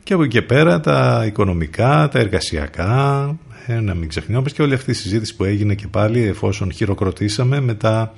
[0.03, 4.73] Και από εκεί και πέρα τα οικονομικά, τα εργασιακά ε, να μην ξεχνάμε και όλη
[4.73, 8.13] αυτή η συζήτηση που έγινε και πάλι εφόσον χειροκροτήσαμε μετά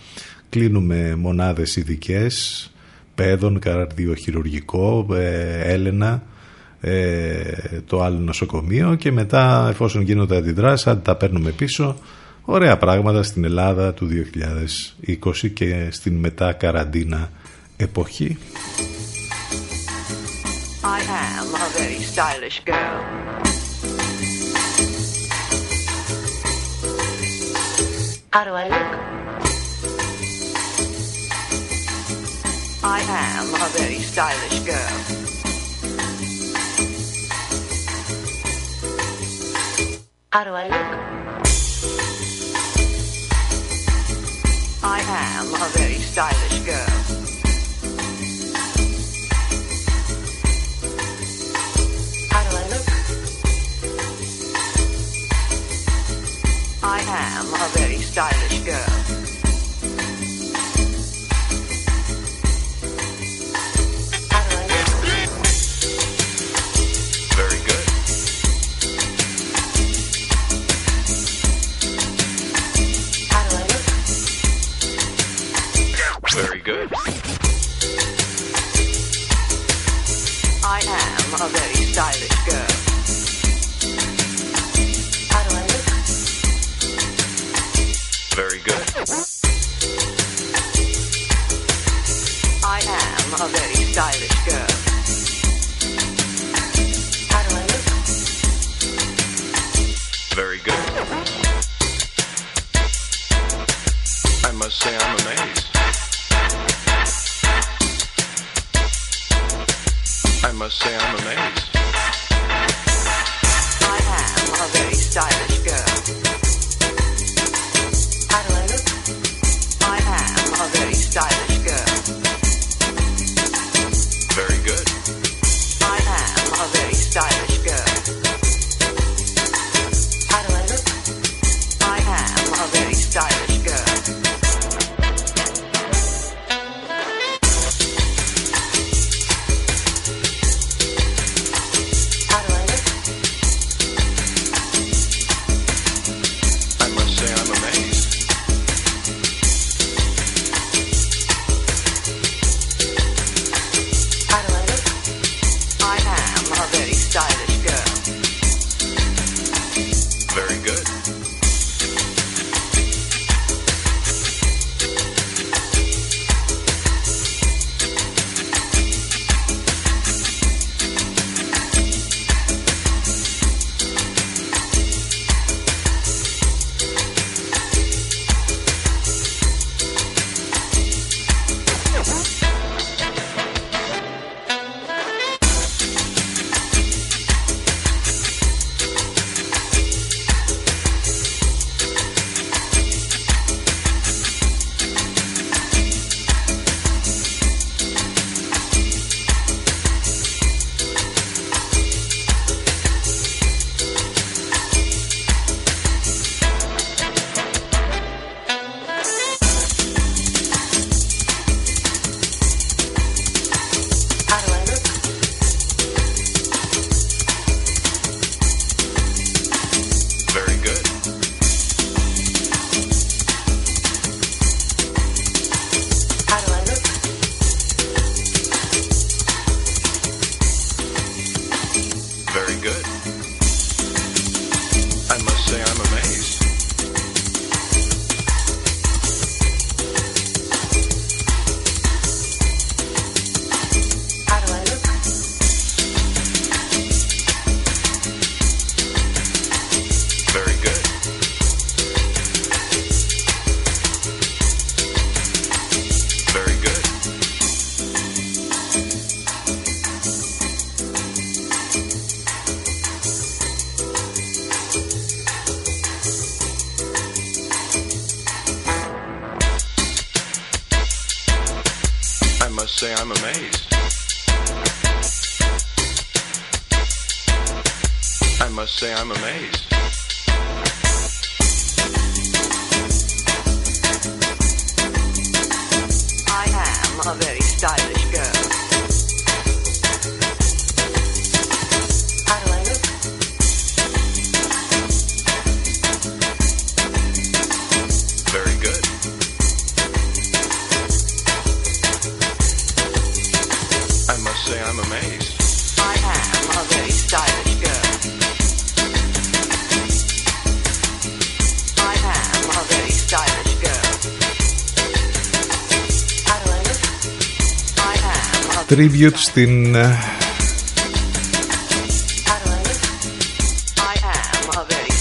[0.50, 2.68] κλείνουμε μονάδες ειδικές
[3.16, 6.24] παιδών, καρδιοχειρουργικό, ε, Έλενα,
[6.82, 7.42] ε,
[7.88, 11.96] το άλλο νοσοκομείο και μετά εφόσον γίνονται αντιδράσεις αν τα παίρνουμε πίσω
[12.42, 17.30] ωραία πράγματα στην Ελλάδα του 2020 και στην μετά καραντίνα
[17.78, 18.38] εποχή.
[20.86, 21.00] I
[21.40, 23.00] am a very stylish girl.
[28.34, 29.13] How do I look?
[32.96, 34.94] I am a very stylish girl.
[40.32, 40.90] How do I look?
[44.84, 46.94] I am a very stylish girl.
[52.30, 52.88] How do I look?
[56.84, 58.93] I am a very stylish girl.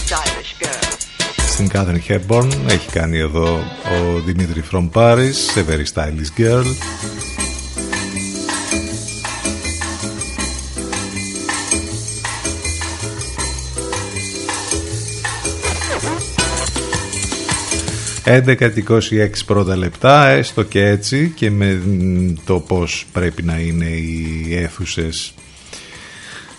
[0.07, 0.93] Stylish girl.
[1.49, 3.47] στην Κάθριν Hepburn έχει κάνει εδώ
[3.85, 6.65] ο Δημήτρη From Paris σε Very Stylish Girl
[18.39, 23.59] «11 και 26 πρώτα λεπτά, έστω και έτσι και με μ, το πώς πρέπει να
[23.59, 25.35] είναι οι αίθουσες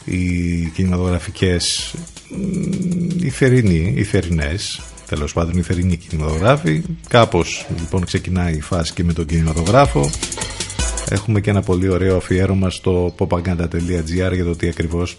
[0.06, 1.94] οι κινηματογραφικές
[2.30, 4.82] μ, οι θερινοί, οι θερινές
[5.16, 6.82] τέλος πάντων οι θερινοί κινηματογράφοι.
[7.08, 10.10] Κάπως λοιπόν ξεκινάει η φάση και με τον κινηματογράφο.
[11.10, 15.18] Έχουμε και ένα πολύ ωραίο αφιέρωμα στο popaganda.gr για το τι ακριβώς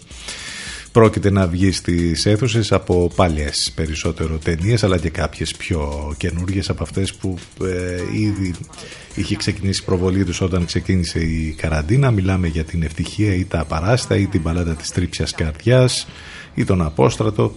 [0.95, 6.83] πρόκειται να βγει στις αίθουσες από παλιές περισσότερο ταινίες αλλά και κάποιες πιο καινούργιες από
[6.83, 8.53] αυτές που ε, ήδη
[9.15, 13.59] είχε ξεκινήσει η προβολή τους όταν ξεκίνησε η καραντίνα μιλάμε για την ευτυχία ή τα
[13.59, 16.07] απαράστα ή την παλάτα της τρίψιας καρδιάς
[16.53, 17.53] ή τον απόστρατο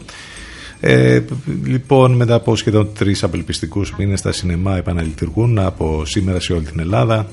[0.81, 1.23] ε,
[1.65, 6.81] λοιπόν, μετά από σχεδόν τρεις απελπιστικούς μήνες, τα σινεμά επαναλειτουργούν από σήμερα σε όλη την
[6.81, 7.29] Ελλάδα.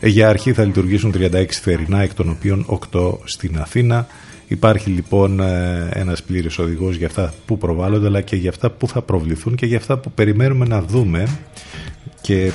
[0.00, 4.06] Ε, για αρχή θα λειτουργήσουν 36 θερινά, εκ των οποίων 8 στην Αθήνα.
[4.54, 8.88] Υπάρχει λοιπόν ε, ένας πλήρης οδηγός για αυτά που προβάλλονται αλλά και για αυτά που
[8.88, 11.28] θα προβληθούν και για αυτά που περιμένουμε να δούμε
[12.20, 12.50] και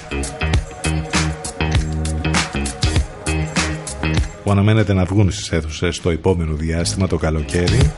[4.44, 7.92] που αναμένεται να βγουν στις αίθουσες στο επόμενο διάστημα το καλοκαίρι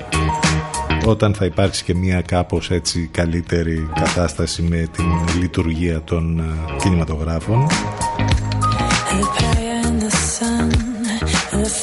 [1.05, 5.05] όταν θα υπάρξει και μια κάπως έτσι καλύτερη κατάσταση με την
[5.39, 6.43] λειτουργία των ε,
[6.81, 7.67] κινηματογράφων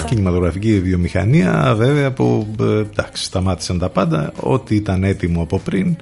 [0.07, 4.33] κινηματογραφική βιομηχανία βέβαια που ε, εντάξει, σταμάτησαν τα πάντα.
[4.41, 5.97] Ό,τι ήταν έτοιμο από πριν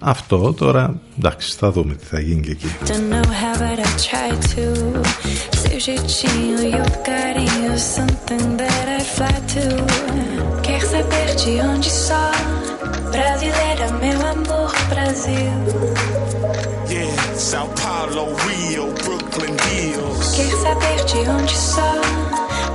[0.00, 2.66] αυτό τώρα εντάξει θα δούμε τι θα γίνει και εκεί.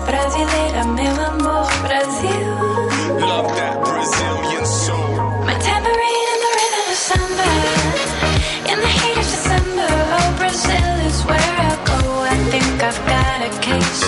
[0.05, 2.55] Brasileira, meu amor, Brasil.
[3.19, 5.17] Love that Brazilian soul.
[5.45, 7.49] My tambourine and the rhythm of samba.
[8.71, 11.99] In the heat of December, oh, Brazil is where I go.
[12.21, 14.01] I think I've got a case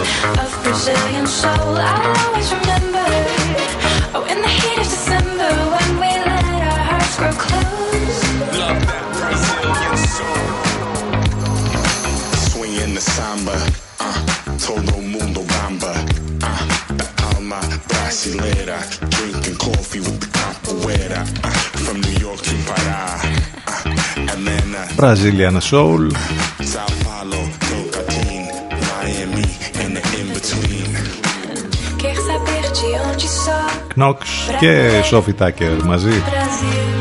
[0.43, 1.77] of Brazilian soul.
[1.77, 3.06] I'll always remember.
[14.67, 15.93] Todo mundo bamba.
[16.43, 18.77] Uh, the alma brasileira,
[19.15, 21.21] drinking coffee with the capoeira.
[21.43, 21.49] Uh,
[21.83, 23.01] from New York to Pará,
[23.71, 26.11] uh, Atlanta, Brazilian Soul
[26.71, 28.51] Sao Paulo, Tocantins,
[28.87, 29.47] Miami,
[29.81, 30.91] and the in-between.
[31.97, 33.59] Quer saber de onde só?
[33.95, 34.17] Knox
[34.59, 36.96] και Sophie Tucker μαζί Brasil.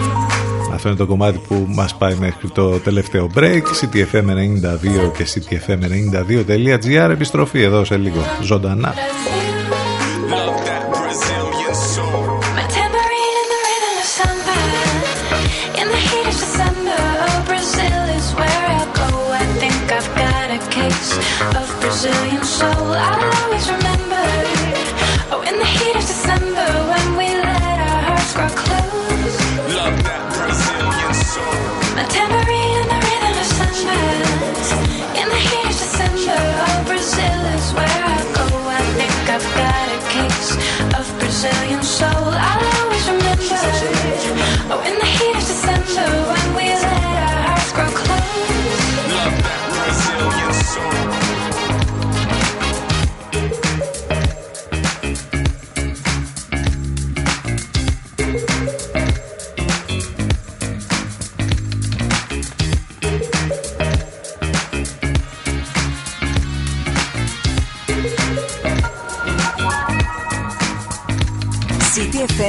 [0.76, 3.62] Αυτό είναι το κομμάτι που μας πάει μέχρι το τελευταίο break.
[3.80, 8.94] ctfm92 και ctfm92.gr επιστροφή εδώ σε λίγο ζωντανά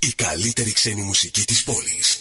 [0.00, 2.18] Η καλύτερη ξένη μουσική της πόλης.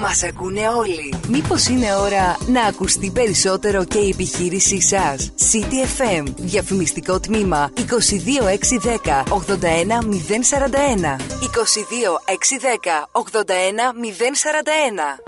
[0.00, 1.14] Μας ακούνε όλοι.
[1.28, 6.24] Μήπως είναι ώρα να ακουστεί περισσότερο και η επιχείρησή σας; City FM.
[6.36, 11.16] Διαφημιστικό τμήμα 22610 81041.
[11.40, 15.20] 22610 81041.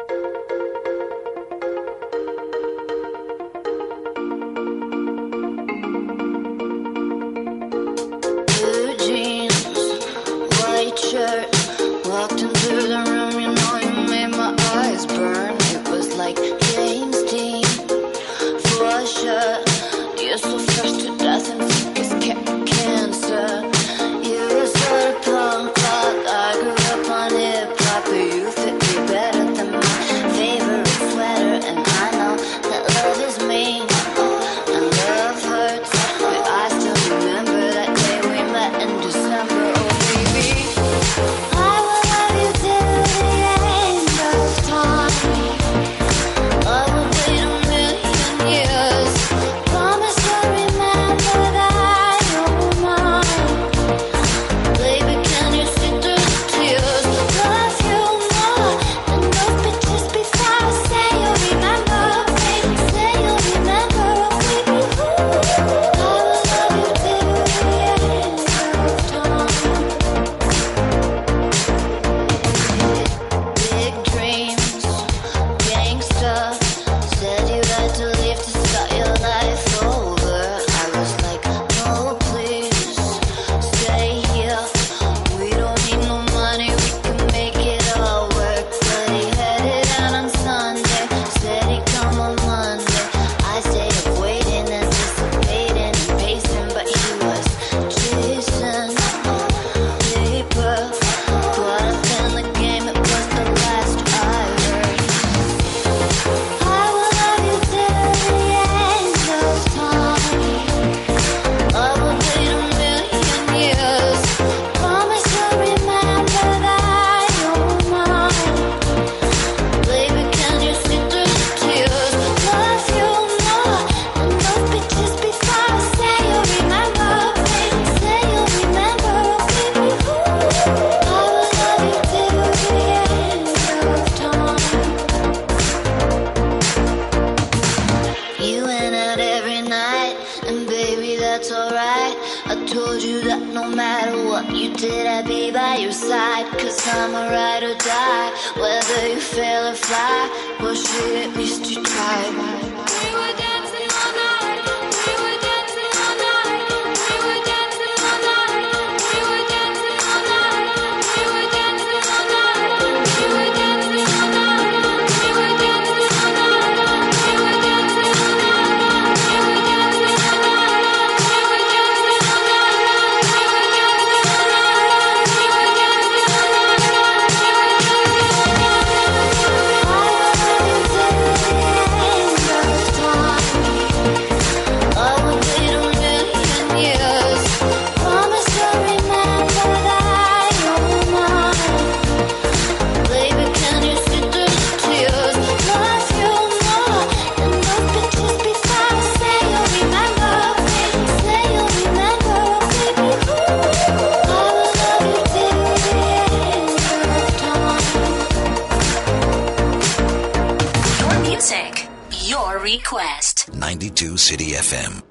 [212.50, 213.52] your request.
[213.54, 215.02] 92 City FM.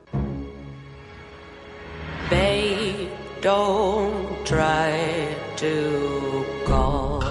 [2.30, 3.10] Babe,
[3.42, 7.22] don't try to call.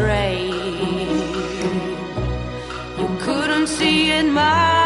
[0.00, 0.06] You
[3.18, 4.77] couldn't see in my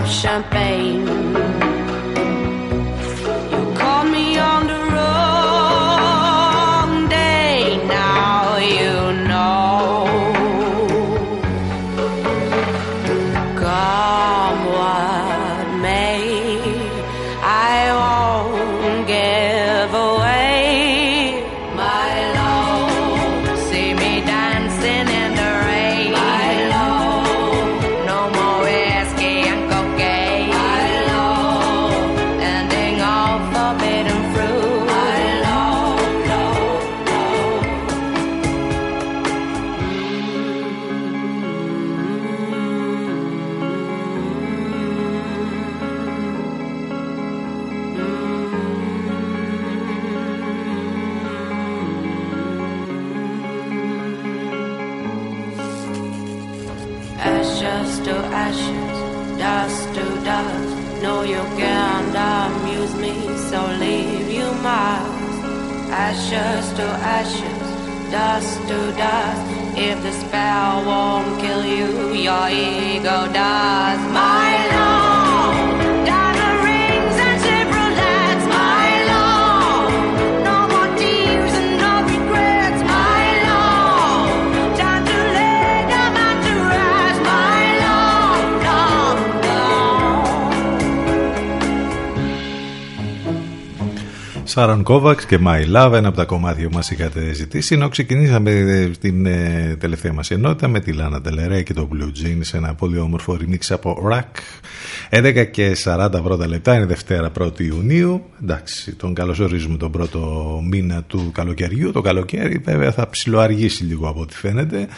[0.00, 0.49] option.
[57.22, 61.02] Ashes to ashes, dust to dust.
[61.02, 63.14] No, you can't amuse me,
[63.50, 65.34] so leave you must.
[65.92, 66.86] Ashes to
[67.18, 67.68] ashes,
[68.10, 69.42] dust to dust.
[69.76, 74.00] If the spell won't kill you, your ego does.
[74.12, 74.79] My love,
[94.50, 94.60] love.
[94.60, 97.74] Σάρον Κόβαξ και My Love, ένα από τα κομμάτια που μας είχατε ζητήσει.
[97.74, 102.24] Ενώ ξεκινήσαμε ε, την ε, τελευταία μας ενότητα με τη Λάνα Τελερέ και το Blue
[102.24, 104.40] Jeans, ένα πολύ όμορφο remix από Rack.
[105.10, 108.24] 11 και 40 πρώτα λεπτά, είναι Δευτέρα 1η Ιουνίου.
[108.42, 111.92] Εντάξει, τον καλωσορίζουμε τον πρώτο μήνα του καλοκαιριού.
[111.92, 114.88] Το καλοκαίρι βέβαια θα ψιλοαργήσει λίγο από ό,τι φαίνεται.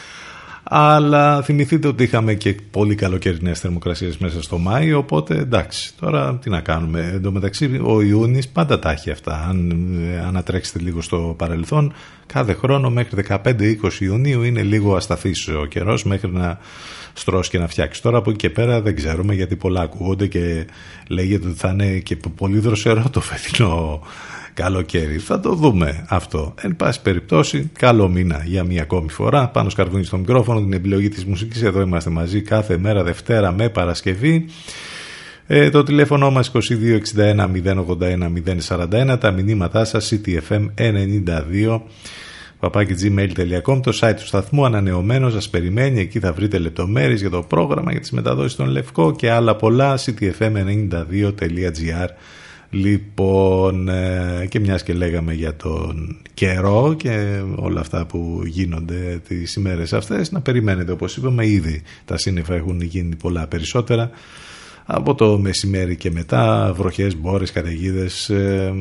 [0.74, 6.50] Αλλά θυμηθείτε ότι είχαμε και πολύ καλοκαιρινές θερμοκρασίες μέσα στο Μάιο, οπότε εντάξει, τώρα τι
[6.50, 7.10] να κάνουμε.
[7.12, 9.46] Εν τω μεταξύ ο Ιούνις πάντα τα έχει αυτά.
[9.48, 9.70] Αν
[10.14, 11.92] ε, ανατρέξετε λίγο στο παρελθόν,
[12.26, 16.58] κάθε χρόνο μέχρι 15-20 Ιουνίου είναι λίγο ασταθής ο καιρός μέχρι να
[17.12, 18.02] στρώσει και να φτιάξεις.
[18.02, 20.66] Τώρα από εκεί και πέρα δεν ξέρουμε γιατί πολλά ακούγονται και
[21.08, 24.00] λέγεται ότι θα είναι και πολύ δροσερό το φετινό
[24.54, 25.18] καλοκαίρι.
[25.18, 26.54] Θα το δούμε αυτό.
[26.60, 29.48] Εν πάση περιπτώσει, καλό μήνα για μία ακόμη φορά.
[29.48, 31.62] Πάνω σκαρβούνι στο μικρόφωνο, την επιλογή της μουσικής.
[31.62, 34.44] Εδώ είμαστε μαζί κάθε μέρα Δευτέρα με Παρασκευή.
[35.46, 37.48] Ε, το τηλέφωνο μας 2261
[37.98, 38.28] 081
[38.68, 39.16] 041.
[39.20, 41.80] Τα μηνύματά σας ctfm92
[42.62, 47.42] παπάκι gmail.com το site του σταθμού ανανεωμένο σας περιμένει εκεί θα βρείτε λεπτομέρειες για το
[47.42, 52.08] πρόγραμμα για τις μεταδόσεις των Λευκό και άλλα πολλά ctfm92.gr
[52.74, 59.54] Λοιπόν, ε, και μιας και λέγαμε για τον καιρό και όλα αυτά που γίνονται τις
[59.54, 64.10] ημέρες αυτές, να περιμένετε όπως είπαμε ήδη τα σύννεφα έχουν γίνει πολλά περισσότερα
[64.86, 68.74] από το μεσημέρι και μετά βροχές, μπόρες, καταιγίδες ε,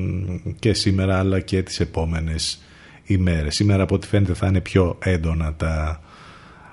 [0.59, 2.61] και σήμερα αλλά και τις επόμενες
[3.05, 3.55] ημέρες.
[3.55, 6.01] Σήμερα από ό,τι φαίνεται θα είναι πιο έντονα τα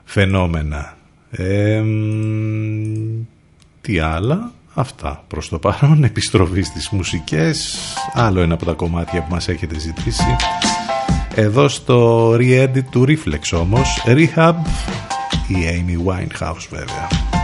[0.04, 0.96] φαινόμενα.
[1.30, 1.82] Ε,
[3.80, 7.78] τι άλλα, Αυτά προς το παρόν, επιστροφή στις μουσικές,
[8.12, 10.36] άλλο ένα από τα κομμάτια που μας έχετε ζητήσει.
[11.34, 14.54] Εδώ στο re-edit του Reflex όμως, Rehab,
[15.46, 17.37] η Amy Winehouse βέβαια.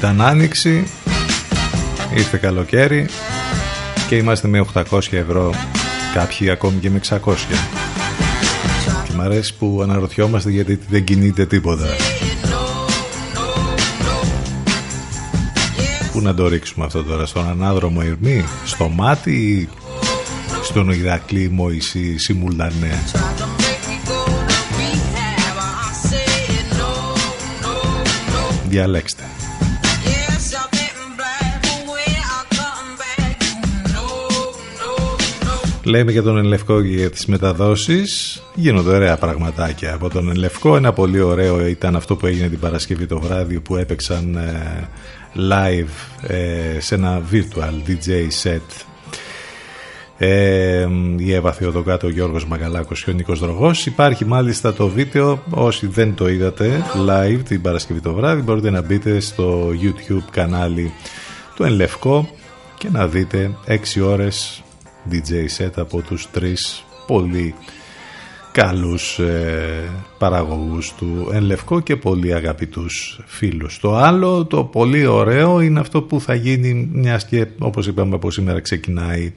[0.00, 0.86] Ήταν άνοιξη,
[2.14, 3.08] ήρθε καλοκαίρι
[4.08, 5.54] και είμαστε με 800 ευρώ,
[6.14, 7.18] κάποιοι ακόμη και με 600.
[9.04, 11.86] Και μ' αρέσει που αναρωτιόμαστε γιατί δεν κινείται τίποτα.
[16.12, 19.68] Πού να το ρίξουμε αυτό τώρα, στον ανάδρομο Ερμή, στο μάτι ή
[20.62, 23.02] στον Ηρακλή Μωυσή Σιμουλανέ.
[28.68, 29.22] Διαλέξτε.
[35.84, 38.42] Λέμε για τον Ελευκό και για τις μεταδόσεις.
[38.54, 43.06] Γίνονται ωραία πραγματάκια από τον Ελευκό Ένα πολύ ωραίο ήταν αυτό που έγινε την Παρασκευή
[43.06, 44.88] το βράδυ Που έπαιξαν ε,
[45.36, 48.84] live ε, σε ένα virtual DJ set.
[50.18, 50.86] Ε,
[51.16, 53.86] η Εύα Θεοδοκάτο, ο Γιώργος Μαγαλάκος και ο Νίκος Δρογός.
[53.86, 58.82] Υπάρχει μάλιστα το βίντεο όσοι δεν το είδατε live την Παρασκευή το βράδυ μπορείτε να
[58.82, 60.92] μπείτε στο YouTube κανάλι
[61.54, 62.28] του Ενλευκό
[62.78, 64.62] και να δείτε 6 ώρες
[65.12, 67.54] DJ set από τους τρεις πολύ
[68.52, 73.78] καλούς ε, παραγωγούς του Ενλευκό και πολύ αγαπητούς φίλους.
[73.78, 78.30] Το άλλο, το πολύ ωραίο είναι αυτό που θα γίνει μιας και όπως είπαμε από
[78.30, 79.32] σήμερα ξεκινάει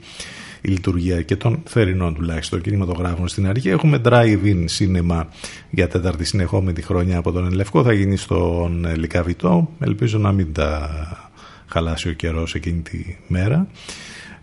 [0.61, 3.69] η λειτουργία και των θερινών τουλάχιστον κινηματογράφων στην αρχή.
[3.69, 5.23] Έχουμε drive-in cinema
[5.69, 7.83] για τέταρτη συνεχόμενη χρονιά από τον Ελευκό.
[7.83, 9.69] Θα γίνει στον Λικαβητό.
[9.79, 10.89] Ελπίζω να μην τα
[11.67, 13.67] χαλάσει ο καιρός εκείνη τη μέρα.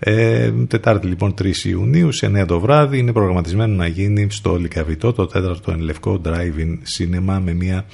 [0.03, 5.13] Ε, Τετάρτη λοιπόν 3 Ιουνίου σε 9 το βράδυ είναι προγραμματισμένο να γίνει στο Λικαβητό
[5.13, 7.85] το τέταρτο ενλευκό drive-in cinema με μια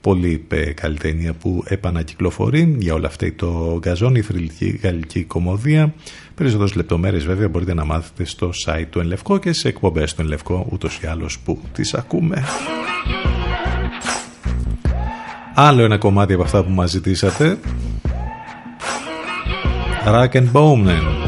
[0.00, 5.94] πολύ καλή ταινία που επανακυκλοφορεί για όλα αυτά το γκαζόν, η θρηλυκή γαλλική κομμωδία
[6.34, 10.66] Περισσότερες λεπτομέρειες βέβαια μπορείτε να μάθετε στο site του Ενλευκό και σε εκπομπές του Ενλευκό
[10.70, 12.44] ούτως ή άλλως που τις ακούμε.
[15.54, 17.58] Άλλο ένα κομμάτι από αυτά που μας ζητήσατε.
[20.06, 21.27] Rack and Bowman,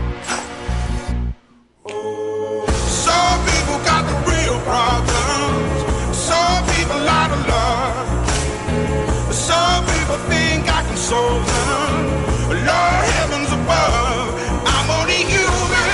[11.11, 14.31] Lord heavens above.
[14.75, 15.89] I'm only human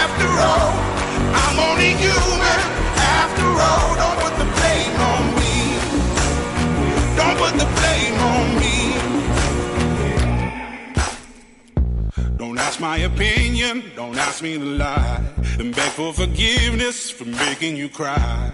[0.00, 0.72] after all.
[1.44, 2.60] I'm only human
[3.20, 3.88] after all.
[4.02, 5.56] Don't put the blame on me.
[7.16, 8.76] Don't put the blame on me.
[12.36, 15.22] Don't ask my opinion, don't ask me to lie.
[15.58, 18.52] And beg for forgiveness for making you cry.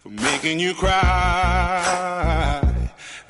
[0.00, 2.35] For making you cry.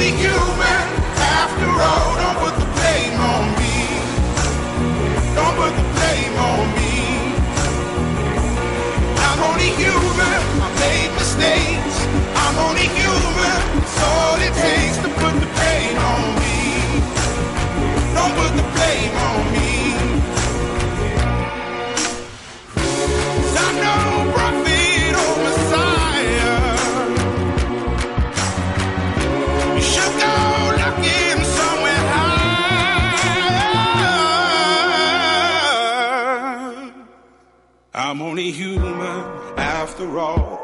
[0.00, 0.84] Only human
[1.20, 2.16] after all.
[2.16, 3.76] Don't put the blame on me.
[5.36, 7.36] Don't put the blame on me.
[9.28, 10.40] I'm only human.
[10.64, 11.96] I made mistakes.
[12.32, 13.60] I'm only human.
[13.76, 16.56] It's all it takes to put the pain on me.
[18.16, 19.59] Don't put the blame on me.
[37.92, 39.24] I'm only human
[39.58, 40.60] after all.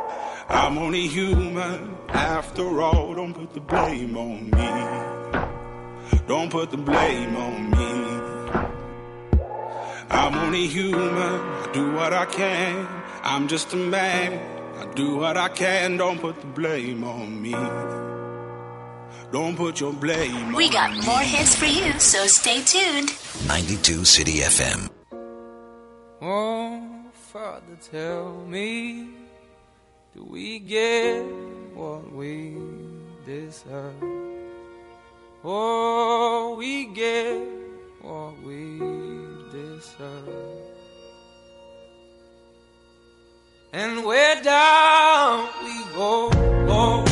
[0.49, 3.15] I'm only human after all.
[3.15, 6.19] Don't put the blame on me.
[6.29, 7.87] Don't put the blame on me.
[10.09, 11.41] I'm only human.
[11.65, 12.87] I do what I can.
[13.23, 14.57] I'm just a man.
[14.79, 17.53] I do what I can, don't put the blame on me.
[19.33, 20.57] Don't put your blame on me.
[20.57, 21.01] We on got me.
[21.07, 23.11] more hits for you, so stay tuned.
[23.49, 24.91] 92 City FM.
[26.21, 26.96] Oh,
[27.37, 29.11] Father, tell me,
[30.15, 31.23] do we get
[31.75, 32.57] what we
[33.27, 33.93] deserve?
[35.45, 37.37] Oh, we get
[38.01, 38.79] what we
[39.53, 40.65] deserve.
[43.75, 47.06] And where down we go, go, go,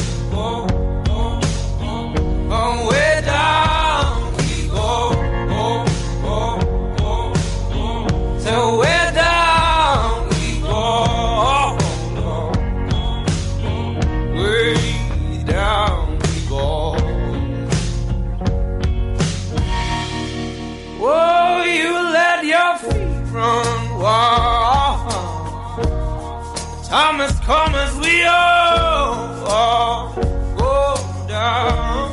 [26.94, 30.14] Time has come as we all,
[30.56, 30.78] go
[31.26, 32.06] down.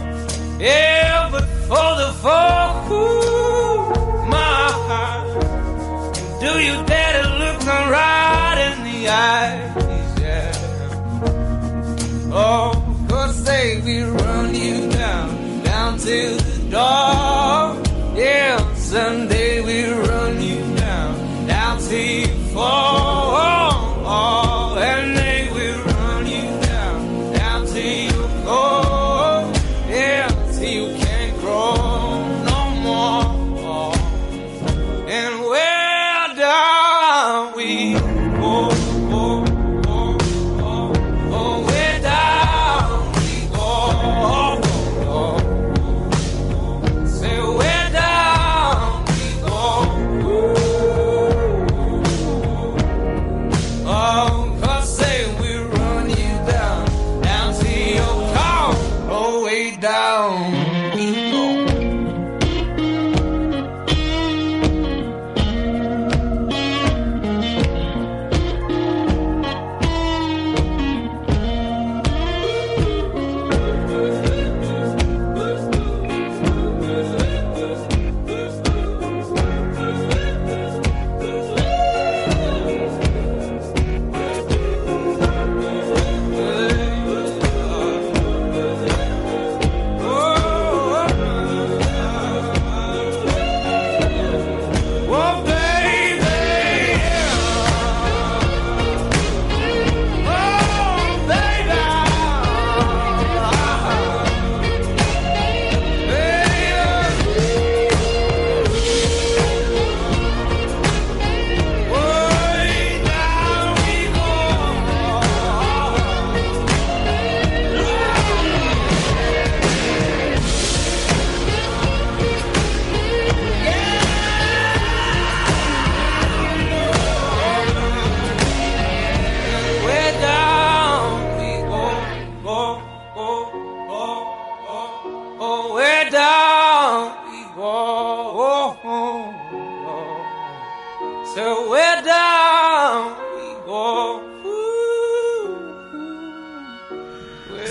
[0.59, 3.93] Yeah, but for the fall, ooh,
[4.35, 5.27] my heart.
[6.43, 9.73] Do you dare to look them right in the eyes?
[10.25, 10.51] Yeah.
[12.33, 12.71] Oh,
[13.09, 15.29] cause they will run you down,
[15.63, 16.17] down to
[16.47, 17.61] the door.
[18.17, 19.40] Yeah, someday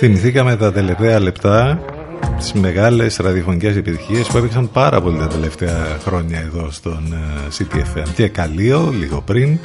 [0.03, 1.85] Θυμηθήκαμε τα τελευταία λεπτά
[2.39, 8.09] τις μεγάλες ραδιοφωνικές επιτυχίες που έπαιξαν πάρα πολύ τα τελευταία χρόνια εδώ στον ε, CTFM
[8.15, 9.59] και Καλείο λίγο πριν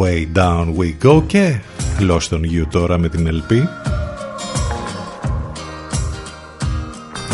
[0.00, 1.58] Way Down We Go και
[2.00, 3.54] Lost on You τώρα με την LP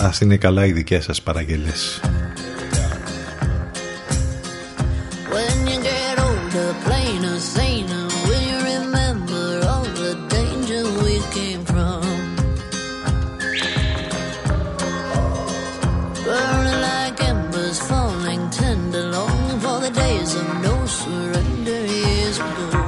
[0.03, 2.01] Ας είναι καλά οι δικές σας παραγγελίες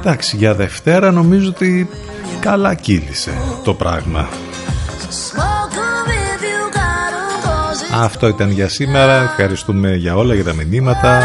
[0.03, 1.89] Εντάξει για Δευτέρα νομίζω ότι
[2.39, 3.31] καλά κύλησε
[3.63, 4.29] το πράγμα
[5.09, 9.21] Smoke 'em if you got 'em, 'cause it's Αυτό ήταν για σήμερα.
[9.21, 11.21] Ευχαριστούμε για όλα, για τα μηνύματα.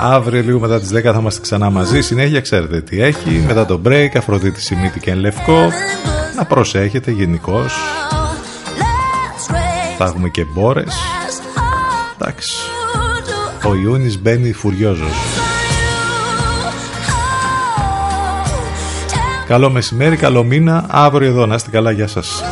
[0.00, 2.00] Αύριο λίγο μετά τις 10 θα είμαστε ξανά μαζί.
[2.00, 3.44] Συνέχεια ξέρετε τι έχει.
[3.46, 5.68] Μετά το break, Αφροδίτη Σιμίτη και Λευκό.
[6.36, 7.74] Να προσέχετε γενικώς.
[9.98, 10.94] Θα έχουμε και μπόρες.
[12.18, 12.52] Εντάξει.
[13.64, 15.37] Ο Ιούνις μπαίνει φουριόζος.
[19.48, 20.84] Καλό μεσημέρι, καλό μήνα.
[20.88, 21.46] Αύριο εδώ.
[21.46, 21.90] Να είστε καλά.
[21.90, 22.42] Γεια σας.